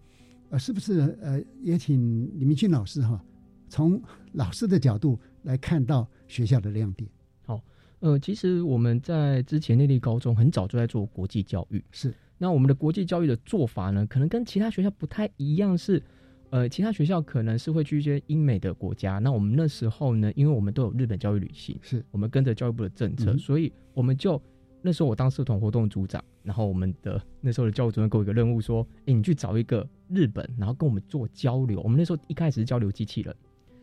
[0.51, 3.19] 呃，是不是呃也请李明俊老师哈，
[3.67, 3.99] 从
[4.34, 7.09] 老师的角度来看到学校的亮点？
[7.47, 7.59] 好，
[8.01, 16.03] 呃，其实我们在之前内地高中很早就在做国际教育，是那我们的国际教育的做法呢，可能跟其他学校不太一样是。
[16.52, 24.41] 呃，其他学校可能是会去一些英美的国家，那我们那时候呢，因为我们都有日本教育旅行，是我们跟着教育部的政策，所以我们就
[24.82, 31.82] 那时候我当社团活动组长，然后我们的那时候的教务主任给我一个任务，说，哎，你去找一个日本，然后跟我们做交流。
[31.82, 33.36] 我们那时候一开始是交流机器人，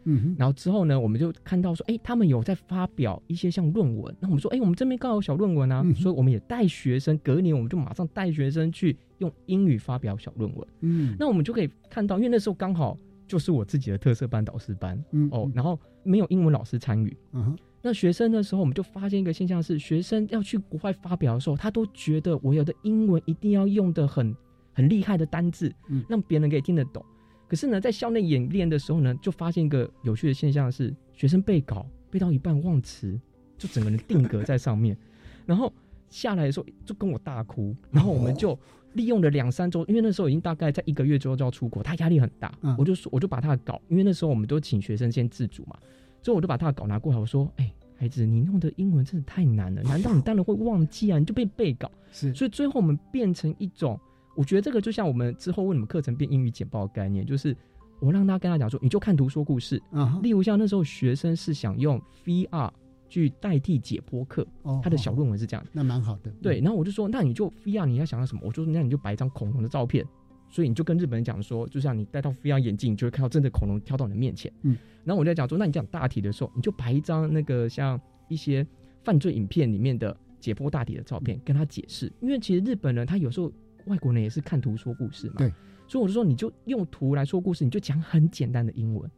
[0.05, 10.68] 嗯，然后之后呢，我们就看到说，哎，他们有在发表一些像论文，那我们说，哎，我们这边刚好有小论文啊，所以我们也带学生，隔年我们就马上带学生去用英语发表小论文。
[10.80, 24.34] 嗯，那我们就可以看到，因为那时候刚好就是我自己的特色班导师班，嗯哦，然后没有英文老师参与，嗯，那学生的时候，我们就发现一个现象是，学生要去国外发表的时候，他都觉得我有的英文一定要用的很
[24.72, 27.05] 很厉害的单字，嗯，让别人可以听得懂。
[27.53, 33.20] 可是呢，在校内演练的时候呢，就发现一个有趣的现象是，学生背稿背到一半忘词，
[33.59, 34.96] 就整个人定格在上面，
[35.44, 35.70] 然后
[36.09, 37.76] 下来的时候就跟我大哭。
[37.90, 38.59] 然后我们就
[38.94, 42.50] 利用了两三周，因为那时候已经大概在一个月之后就要出国，他压力很大。
[42.78, 45.76] 我就说，我就把他的稿，因为那时候我们都请学生先自主嘛，
[46.22, 51.18] 所以我就把他的稿拿过来，我说：“哎，孩子，你弄的英文真的太难了，难道你当然会忘记啊？
[51.18, 54.00] 你就被背稿。”是，所以最后我们变成一种。
[54.35, 57.57] 我觉得这个就像我们之后为什么课程变英语简报的概念，就是
[58.01, 60.18] 我让他跟他讲说，你就看图说故事啊。
[60.22, 62.70] 例如像那时候学生是想用 VR
[63.09, 64.47] 去代替解剖课，
[64.83, 66.30] 他的小论文是这样，那蛮好的。
[66.41, 68.41] 对，然后我就说，那你就 VR 你要想要什么？
[68.45, 70.05] 我就说，那你就摆一张恐龙的照片，
[70.49, 74.51] 所以你就跟日本人讲说，就像你戴到 VR 眼镜，你就会看到真的恐龙跳到你的面前。
[74.62, 78.66] 嗯，然后我在讲说，那你讲大体的时候，你就摆一张那个像一些
[79.05, 83.53] 犯罪影片里面的解剖大体的照片，跟他解释，因为其实日本人他有时候。
[83.87, 85.53] 外国人也是看图说故事嘛，对，
[85.87, 89.11] 所以我就说，你就用图来说故事，你就讲很简单的英文，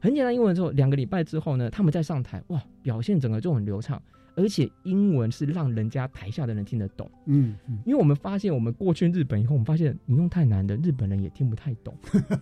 [0.00, 4.00] 很简单英文之后，两个礼拜之后呢，他们再上台，哇，表现整个就很流畅，
[4.34, 11.94] 而且英文是让人家台下的人听得懂，嗯，因为我们发现，我们过去日本以后，我们发现你用太难的，日本人也听不太懂，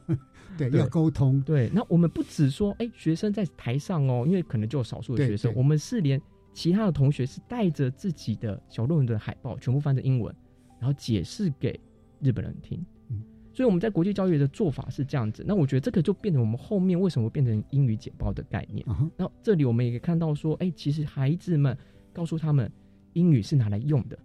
[0.58, 6.20] 对，要沟通，对，那我们不只说，哎，学生在台上哦，因为可能就有少数的学生，我们是连
[6.52, 10.34] 其他的同学是带着自己的小论文的海报，全部翻成英文。
[10.78, 11.78] 然后解释给
[12.20, 13.22] 日本人听，嗯，
[13.52, 15.44] 所以我们在国际教育的做法是这样子。
[15.46, 18.86] 那我觉得这个就变成我们后面为什么变成英语简报的概念。
[19.16, 21.76] 那这里我们也可以看到说，哎，其实孩子们
[22.12, 22.70] 告诉他们，
[23.14, 24.18] 英语是拿来用的，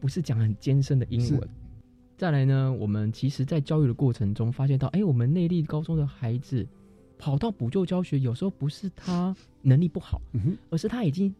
[0.00, 1.48] 不是讲很艰深的英文。
[2.16, 6.66] 再来呢，我们其实在教育的过程中发现到，哎，我们内地高中的孩子
[7.18, 10.20] 跑到补救教学，有时候不是他能力不好，
[10.70, 11.34] 而是他已经。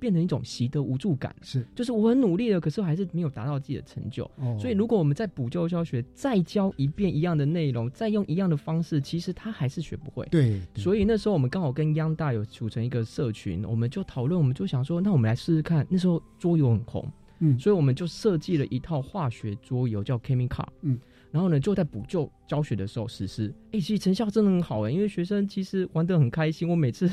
[0.00, 4.28] 变成一种习得无助感，是，就是我很努力了，可是我还是没有达到自己的成就。
[4.58, 10.26] 所以，如果我们在补救教学再教一遍一样的内容，再用一样的方式，其实他还是学不会。
[10.30, 15.86] 对，所以那时候我们刚好跟央大有组成一个社群，我们就讨论，我们就想说，那我们来试试看。
[15.90, 17.06] 那时候桌游很红，
[17.40, 20.98] 嗯，所以我们就设计了一套化学桌游，叫 Chemical，嗯。
[21.30, 23.52] 然后呢，就在补救教学的时候实施。
[23.72, 26.68] 哎，其实成效真的很好哎，因为学生其实玩得很开心。
[26.68, 27.10] 我每次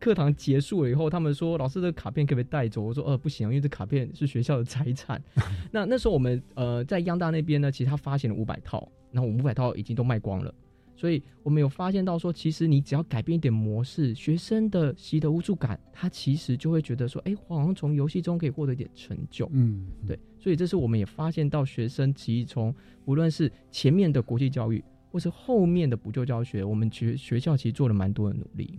[0.00, 5.22] 课堂结束了以后，他们说：“老师的卡片可不可以带走？”我说：“呃，不行，因为这卡片是学校的财产。
[5.70, 10.54] ”那那时候我们呃在央大那边呢，其实他发行了五百套，然后我五百套已经都卖光了。
[10.98, 20.18] 所以我们有发现到说，其实你只要改变一点模式，学生的习得无助感，他其实就会觉得说：“哎，我好像从游戏中可以获得一点成就。”嗯，对。
[20.40, 22.74] 所以这是我们也发现到学生其实从
[23.04, 24.82] 无论是前面的国际教育，
[25.12, 28.76] 或是后面的补救教学，我们学学校其实做了蛮多的努力。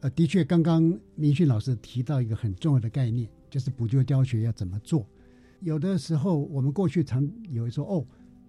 [0.00, 5.06] 呃，的确，刚刚明训老师提到一个很重要的概念，就是补救教学要怎么做。
[5.60, 8.04] 有的时候我们过去常有说哦，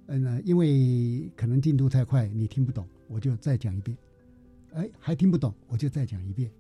[0.08, 3.98] 嗯，因为可能进度太快，你听不懂，我就再讲一遍。
[4.74, 6.52] 哎，还听不懂，我就再讲一遍。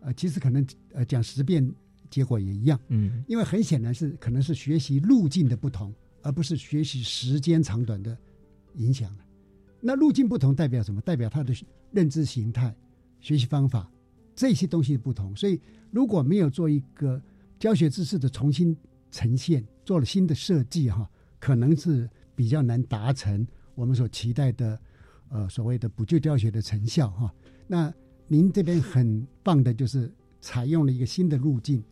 [0.00, 1.72] 呃，其实可能呃讲十遍。
[2.10, 8.14] 结果也一样，嗯，因为很显然是可能是学习路径的不同，而不是学习时间长短的
[8.74, 9.16] 影响
[9.80, 11.00] 那路径不同代表什么？
[11.00, 11.54] 代表他的
[11.90, 12.76] 认知形态、
[13.18, 13.90] 学习方法
[14.36, 15.34] 这些东西不同。
[15.34, 15.58] 所以
[15.90, 17.18] 如果没有做一个
[17.58, 18.76] 教学知识的重新
[19.10, 24.78] 呈现，做了新的设计哈，可能是比较难达成我们所期待的
[25.28, 27.32] 呃所谓的补救教学的成效哈。
[27.66, 27.92] 那
[28.28, 31.82] 您这边很棒的就是采用了一个新的路径。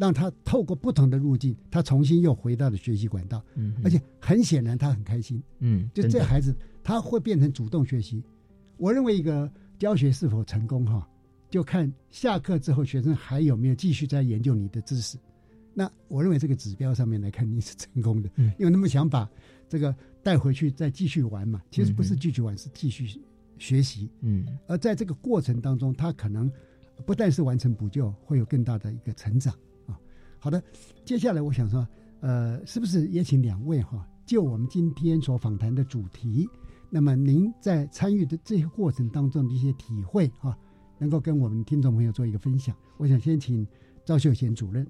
[0.00, 8.22] 让他透过不同的路径，他重新又回到了学习管道，嗯，而且很显然他很开心，嗯，就这孩子他会变成主动学习。
[8.76, 11.04] 我认为一个教学是否成功哈，
[11.50, 15.18] 就看下课之后学生还有没有继续在研究你的知识。
[15.78, 19.30] 那我认为这个指标上面来看你是成功的，嗯，因为他们想把
[19.68, 23.22] 这个带回去再继续玩嘛，其实不是继续玩，是继续
[23.58, 26.50] 学习，嗯，而在这个过程当中，他可能
[27.06, 29.54] 不但是完成补救，会有更大的一个成长
[29.86, 29.96] 啊。
[30.40, 30.60] 好的，
[31.04, 31.86] 接下来我想说，
[32.22, 36.48] 呃，是不是也请两位哈，就我们今天所访谈的主题，
[36.90, 40.58] 那么您在参与的这些过程当中的一些体会哈，
[40.98, 42.74] 能够跟我们听众朋友做一个分享。
[42.96, 43.64] 我想先请
[44.04, 44.84] 赵秀贤主任。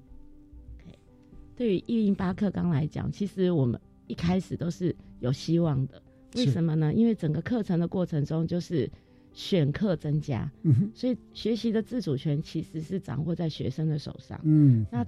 [1.59, 6.01] 对于一零八课纲来讲，其实我们一开始都是有希望的。
[6.37, 6.93] 为什么呢？
[6.93, 8.89] 因为整个课程的过程中，就是
[9.33, 10.49] 选课增加，
[10.95, 14.39] 所以学习的自主权其实是掌握在学生的手上。
[14.45, 15.05] 嗯，那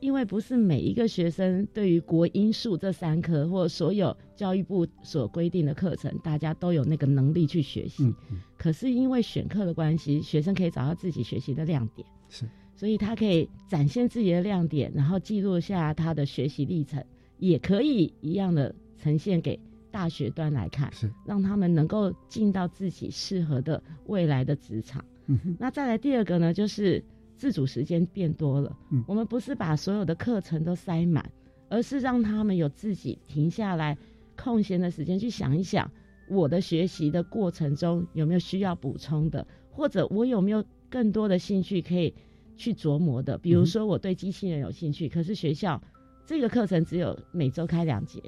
[0.00, 8.12] 因为不是每一个学生对于国英数这三科或所有教育部所规定的课程，大家都有那个能力去学习。
[8.58, 12.44] 可是因为选课的关系，学生可以找到自己学习的亮点，是，
[12.82, 17.00] 所以他可以展现自己的亮点，然后记录下他的学习历程，
[17.38, 19.56] 也可以一样的呈现给。
[19.92, 25.04] 大学端来看，是让他们能够进到自己适合的未来的职场。
[25.26, 27.00] 嗯，那再来第二个呢，就是
[27.36, 28.76] 自主时间变多了。
[28.90, 31.24] 嗯，我们不是把所有的课程都塞满，
[31.68, 33.96] 而是让他们有自己停下来
[34.34, 35.88] 空闲的时间去想一想，
[36.28, 42.12] 我的学习的过程中有没有需要补充的，或者我有没有更多的兴趣可以
[42.62, 43.36] 去琢磨的。
[43.36, 45.80] 比如说我对机器人有兴趣，可是学校
[46.24, 48.22] 这个课程只有每周开两节。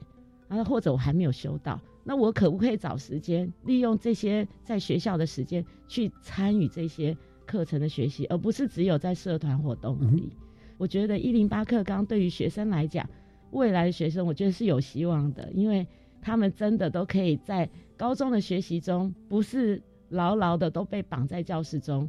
[0.47, 7.17] 然后或者我还没有修到，那我可不可以找时间利用这些在学校的时间去参与这些
[7.47, 10.31] 课程的学习，而不是只有在社团活动而已？
[10.77, 13.09] 我觉得一零八课纲对于学生来讲，
[13.53, 15.85] 未来的学生我觉得是有希望的，因为
[16.21, 22.09] 他们真的都可以在高中的学习中，不是牢牢的都被绑在教室中，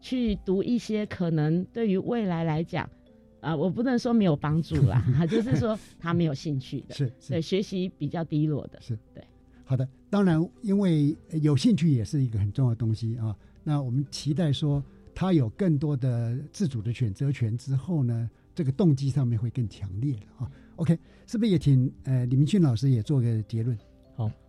[0.00, 2.88] 去读一些可能对于未来来讲。
[3.40, 9.22] 啊，我不能说没有帮助啦， 就是说他没有兴趣的，是对学习比较低落的，是对。
[9.64, 13.36] 好的，当然，因为有兴趣也是一个很重要的东西啊。
[13.62, 14.82] 那我们期待说
[15.14, 20.50] 他有更多的自主的选择权之后呢，这个动机上面会更强烈了啊。
[20.76, 23.78] OK，是不是也请呃李明俊老师也做个结论？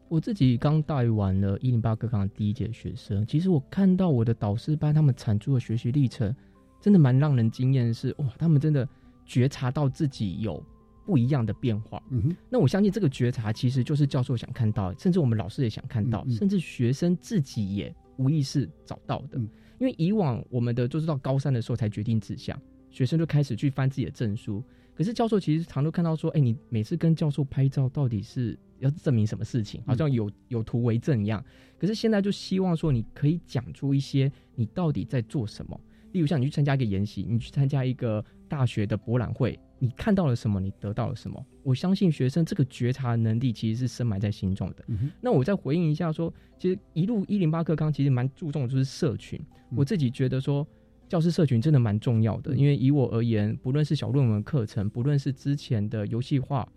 [0.07, 6.33] 好，我自己刚带完了一零八课纲第一届学生，其实我看到我的导师班他们产出的学习历程。
[6.79, 8.87] 真的蛮让人惊艳的是，哇，他们真的
[9.25, 10.63] 觉察到自己有
[11.05, 12.01] 不一样的变化。
[12.49, 19.39] 那我相信这个觉察其实就是教授想看到，甚至我们老师也想看到，甚至学生自己也无意识找到的。
[19.79, 22.57] 因为以往我们的就是到高三的时候才决定志向，
[22.91, 24.63] 学生就开始去翻自己的证书。
[24.95, 29.81] 可是教授其实常都看到说，哎，你每次跟教授拍照，到底是要证明什么事情？
[29.85, 31.43] 好像有有图为证一样。
[31.77, 35.79] 可是现在就希望说，你可以讲出一些你到底在做什么。
[36.13, 40.59] 例如像你去参加一个研习，你去参加一个大学的博览会，你看到了什么？
[40.59, 41.45] 你得到了什么？
[41.63, 44.85] 我相信学生这个觉察能力其实是深埋在心中的。
[45.21, 49.39] 那我再回应一下说，其实一路一零八课纲其实蛮注重的就是社群。
[49.75, 50.65] 我自己觉得说，
[51.09, 56.67] 教师社群真的蛮重要的，因为以我而言，不论是小论文课程，不论是之前的游戏化，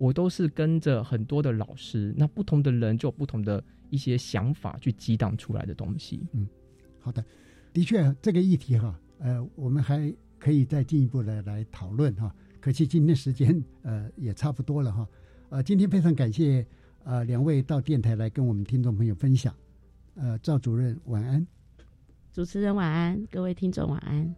[0.00, 6.26] 我都是跟着很多的老师，那不同的人就有不同的一些想法去激荡出来的东西。
[6.32, 6.48] 嗯，
[7.00, 7.22] 好的。
[7.70, 12.34] 的确，这个议题哈，呃，我们还可以再进一步的来讨论哈。
[12.60, 15.06] 可惜今天时间呃也差不多了哈。
[15.50, 16.66] 呃，今天非常感谢
[17.04, 19.54] 呃两位到电台来跟我们听众朋友分享。
[20.14, 21.46] 呃，赵主任晚安，
[22.32, 24.34] 主持人晚安，各位听众晚安，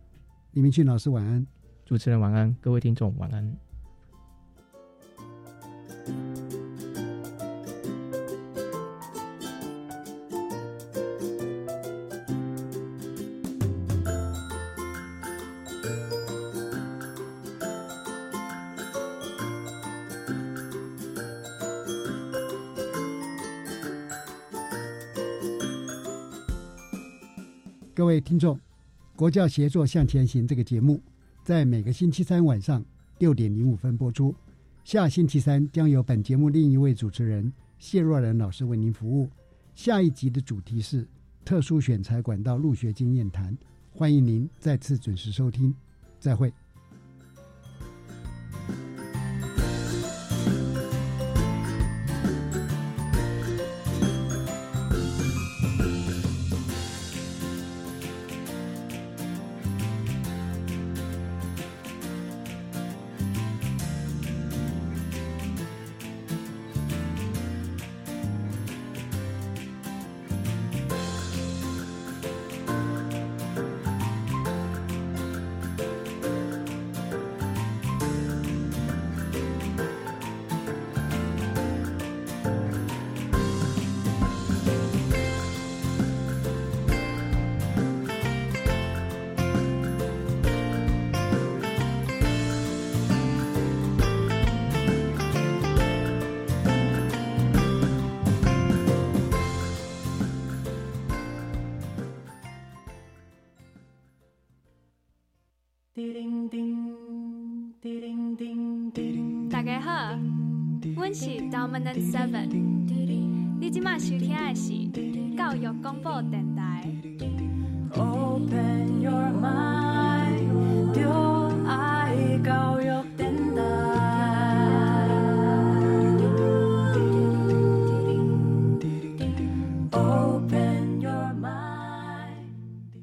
[0.55, 1.47] 李明俊老师晚安，
[1.87, 3.72] 主持人晚安，各位听众晚安。
[27.95, 28.57] 各位听众，
[29.15, 31.01] 《国教协作向前行》这个节目
[31.45, 32.85] 在每个星期三晚上
[33.19, 34.35] 六点零五分播出。
[34.85, 39.31] 下星期三将由本节目另一位主持人谢若兰老师为您服务。
[39.75, 41.07] 下一集的主题是
[41.45, 43.57] 特殊选材管道入学经验谈，
[43.93, 45.73] 欢迎您再次准时收听。
[46.19, 46.53] 再会。